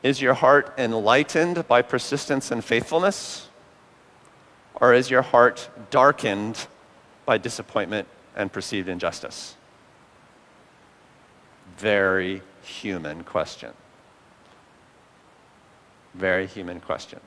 Is 0.02 0.20
your 0.20 0.34
heart 0.34 0.74
enlightened 0.76 1.68
by 1.68 1.80
persistence 1.80 2.50
and 2.50 2.64
faithfulness? 2.64 3.46
Or 4.74 4.92
is 4.92 5.12
your 5.12 5.22
heart 5.22 5.70
darkened 5.90 6.66
by 7.24 7.38
disappointment 7.38 8.08
and 8.34 8.52
perceived 8.52 8.88
injustice? 8.88 9.54
Very 11.76 12.42
human 12.62 13.22
question. 13.22 13.74
Very 16.14 16.48
human 16.48 16.80
question. 16.80 17.20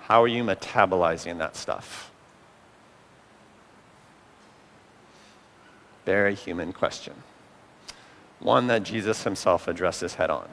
How 0.00 0.20
are 0.24 0.28
you 0.28 0.42
metabolizing 0.42 1.38
that 1.38 1.54
stuff? 1.54 2.10
Very 6.08 6.34
human 6.34 6.72
question. 6.72 7.12
One 8.40 8.66
that 8.68 8.82
Jesus 8.82 9.24
himself 9.24 9.68
addresses 9.68 10.14
head 10.14 10.30
on. 10.30 10.48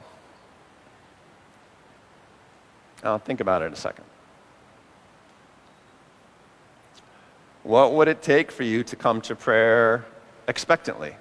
Now, 3.02 3.16
think 3.16 3.40
about 3.40 3.62
it 3.62 3.72
a 3.72 3.76
second. 3.76 4.04
what 7.62 7.94
would 7.94 8.06
it 8.06 8.20
take 8.20 8.52
for 8.52 8.64
you 8.64 8.84
to 8.84 8.96
come 8.96 9.22
to 9.22 9.34
prayer 9.34 10.04
expectantly? 10.46 11.16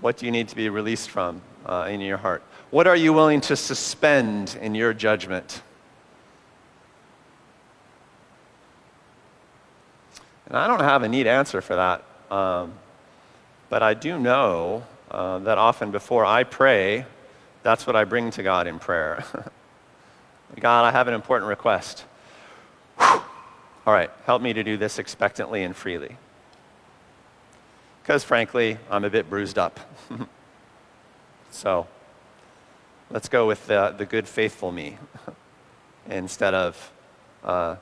What 0.00 0.16
do 0.16 0.26
you 0.26 0.32
need 0.32 0.48
to 0.48 0.56
be 0.56 0.70
released 0.70 1.08
from 1.08 1.40
uh, 1.64 1.86
in 1.88 2.00
your 2.00 2.16
heart? 2.16 2.42
What 2.70 2.88
are 2.88 2.96
you 2.96 3.12
willing 3.12 3.42
to 3.42 3.54
suspend 3.54 4.58
in 4.60 4.74
your 4.74 4.92
judgment? 4.92 5.62
And 10.46 10.56
I 10.56 10.66
don't 10.66 10.80
have 10.80 11.02
a 11.02 11.08
neat 11.08 11.26
answer 11.26 11.60
for 11.60 11.76
that, 11.76 12.04
um, 12.30 12.74
but 13.68 13.82
I 13.82 13.94
do 13.94 14.18
know 14.18 14.84
uh, 15.10 15.38
that 15.40 15.58
often 15.58 15.90
before 15.90 16.24
I 16.24 16.44
pray, 16.44 17.04
that's 17.62 17.86
what 17.86 17.96
I 17.96 18.04
bring 18.04 18.30
to 18.32 18.42
God 18.42 18.66
in 18.66 18.78
prayer. 18.78 19.24
God, 20.60 20.84
I 20.84 20.92
have 20.92 21.08
an 21.08 21.14
important 21.14 21.48
request. 21.48 22.04
All 23.86 23.92
right, 23.92 24.10
help 24.24 24.40
me 24.42 24.52
to 24.52 24.64
do 24.64 24.76
this 24.76 24.98
expectantly 24.98 25.62
and 25.62 25.74
freely. 25.74 26.16
Because 28.02 28.24
frankly, 28.24 28.78
I'm 28.90 29.04
a 29.04 29.10
bit 29.10 29.28
bruised 29.28 29.58
up. 29.58 29.80
so 31.50 31.86
let's 33.10 33.28
go 33.28 33.46
with 33.46 33.66
the, 33.66 33.94
the 33.96 34.06
good, 34.06 34.28
faithful 34.28 34.70
me 34.70 34.98
instead 36.08 36.54
of 36.54 36.92
uh, 37.44 37.76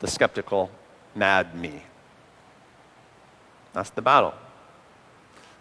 the 0.00 0.06
skeptical, 0.06 0.70
mad 1.14 1.54
me. 1.54 1.82
That's 3.72 3.90
the 3.90 4.02
battle. 4.02 4.34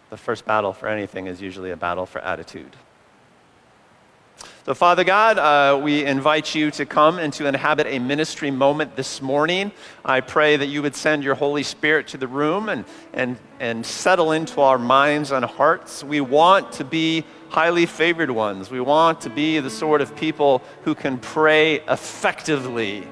The 0.10 0.18
first 0.18 0.45
battle 0.45 0.74
for 0.74 0.88
anything 0.88 1.28
is 1.28 1.41
usually 1.41 1.72
a 1.72 1.78
battle 1.78 2.06
for 2.06 2.20
attitude. 2.20 2.76
So, 4.66 4.74
Father 4.74 5.04
God, 5.04 5.39
uh, 5.39 5.80
we 5.82 6.06
invite 6.06 6.54
you 6.54 6.70
to 6.72 6.86
come 6.86 7.18
and 7.18 7.34
to 7.34 7.47
inhabit 7.47 7.88
a 7.88 7.97
ministry 7.97 8.52
moment 8.52 8.95
this 8.95 9.22
morning. 9.22 9.72
I 10.06 10.22
pray 10.22 10.58
that 10.58 10.68
you 10.68 10.82
would 10.82 10.95
send 10.95 11.24
your 11.24 11.36
Holy 11.36 11.64
Spirit 11.64 12.08
to 12.10 12.18
the 12.18 12.28
room 12.28 12.70
and, 12.70 12.86
and, 13.14 13.38
and 13.60 13.86
settle 13.86 14.32
into 14.32 14.62
our 14.62 14.78
minds 14.78 15.32
and 15.32 15.43
hearts. 15.43 16.04
We 16.04 16.22
want 16.22 16.72
to 16.74 16.84
be 16.84 17.26
highly 17.50 17.86
favored 17.86 18.30
ones. 18.30 18.70
We 18.70 18.80
want 18.80 19.22
to 19.22 19.30
be 19.30 19.60
the 19.60 19.72
sort 19.72 20.02
of 20.02 20.16
people 20.16 20.62
who 20.84 20.93
can 20.93 21.18
pray 21.18 21.80
effectively. 21.88 23.08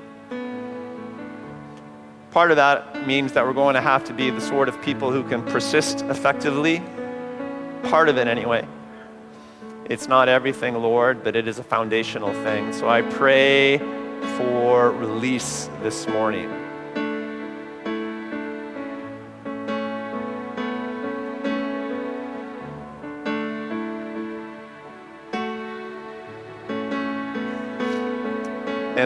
Part 2.32 2.51
of 2.51 2.57
that 2.57 3.07
means 3.07 3.32
that 3.34 3.45
we're 3.45 3.53
going 3.53 3.75
to 3.75 3.82
have 3.82 4.03
to 4.05 4.13
be 4.13 4.30
the 4.30 4.41
sort 4.41 4.69
of 4.69 4.80
people 4.82 5.11
who 5.11 5.23
can 5.23 5.41
persist 5.43 6.01
effectively. 6.03 6.82
Part 7.84 8.09
of 8.09 8.17
it, 8.17 8.28
anyway. 8.28 8.67
It's 9.86 10.07
not 10.07 10.28
everything, 10.28 10.75
Lord, 10.75 11.23
but 11.23 11.36
it 11.36 11.47
is 11.47 11.59
a 11.59 11.63
foundational 11.63 12.34
thing. 12.43 12.73
So 12.73 12.89
I 12.89 13.01
pray 13.01 13.78
for 14.38 14.91
release 14.91 15.69
this 15.82 16.07
morning. 16.07 16.66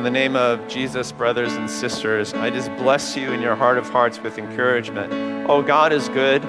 In 0.01 0.05
the 0.05 0.09
name 0.09 0.35
of 0.35 0.67
Jesus, 0.67 1.11
brothers 1.11 1.53
and 1.53 1.69
sisters, 1.69 2.33
I 2.33 2.49
just 2.49 2.75
bless 2.77 3.15
you 3.15 3.33
in 3.33 3.39
your 3.39 3.55
heart 3.55 3.77
of 3.77 3.87
hearts 3.87 4.19
with 4.19 4.39
encouragement. 4.39 5.13
Oh, 5.47 5.61
God 5.61 5.93
is 5.93 6.09
good. 6.09 6.41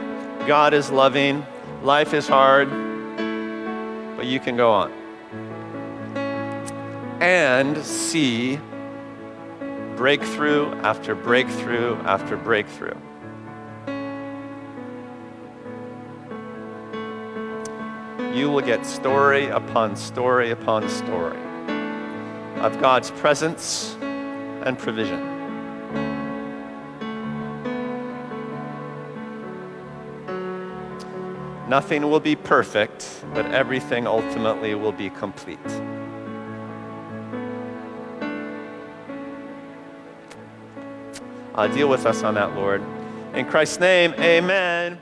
God 0.47 0.73
is 0.73 0.91
loving. 0.91 1.45
Life 1.83 2.15
is 2.15 2.27
hard 2.27 2.71
but 4.17 4.25
you 4.25 4.41
can 4.41 4.57
go 4.57 4.73
on. 4.73 4.91
And 7.21 7.77
see 7.85 8.59
breakthrough 9.97 10.73
after 10.77 11.15
breakthrough 11.15 11.97
after 12.05 12.39
breakthrough. 12.39 12.97
You 18.35 18.51
will 18.51 18.63
get 18.63 18.87
story 18.87 19.49
upon 19.49 19.95
story 19.95 20.53
upon 20.53 20.89
story 20.89 21.52
of 22.63 22.81
God's 22.81 23.11
presence 23.11 23.97
and 24.01 24.79
provision. 24.79 25.21
Nothing 31.69 32.09
will 32.09 32.21
be 32.21 32.37
perfect, 32.37 33.25
but 33.35 33.47
everything 33.47 34.07
ultimately 34.07 34.75
will 34.75 34.93
be 34.93 35.11
complete. 35.11 35.59
Uh, 41.55 41.67
deal 41.69 41.89
with 41.89 42.07
us 42.07 42.23
on 42.23 42.35
that, 42.35 42.55
Lord. 42.55 42.83
In 43.35 43.45
Christ's 43.47 43.81
name, 43.81 44.15
amen. 44.19 45.01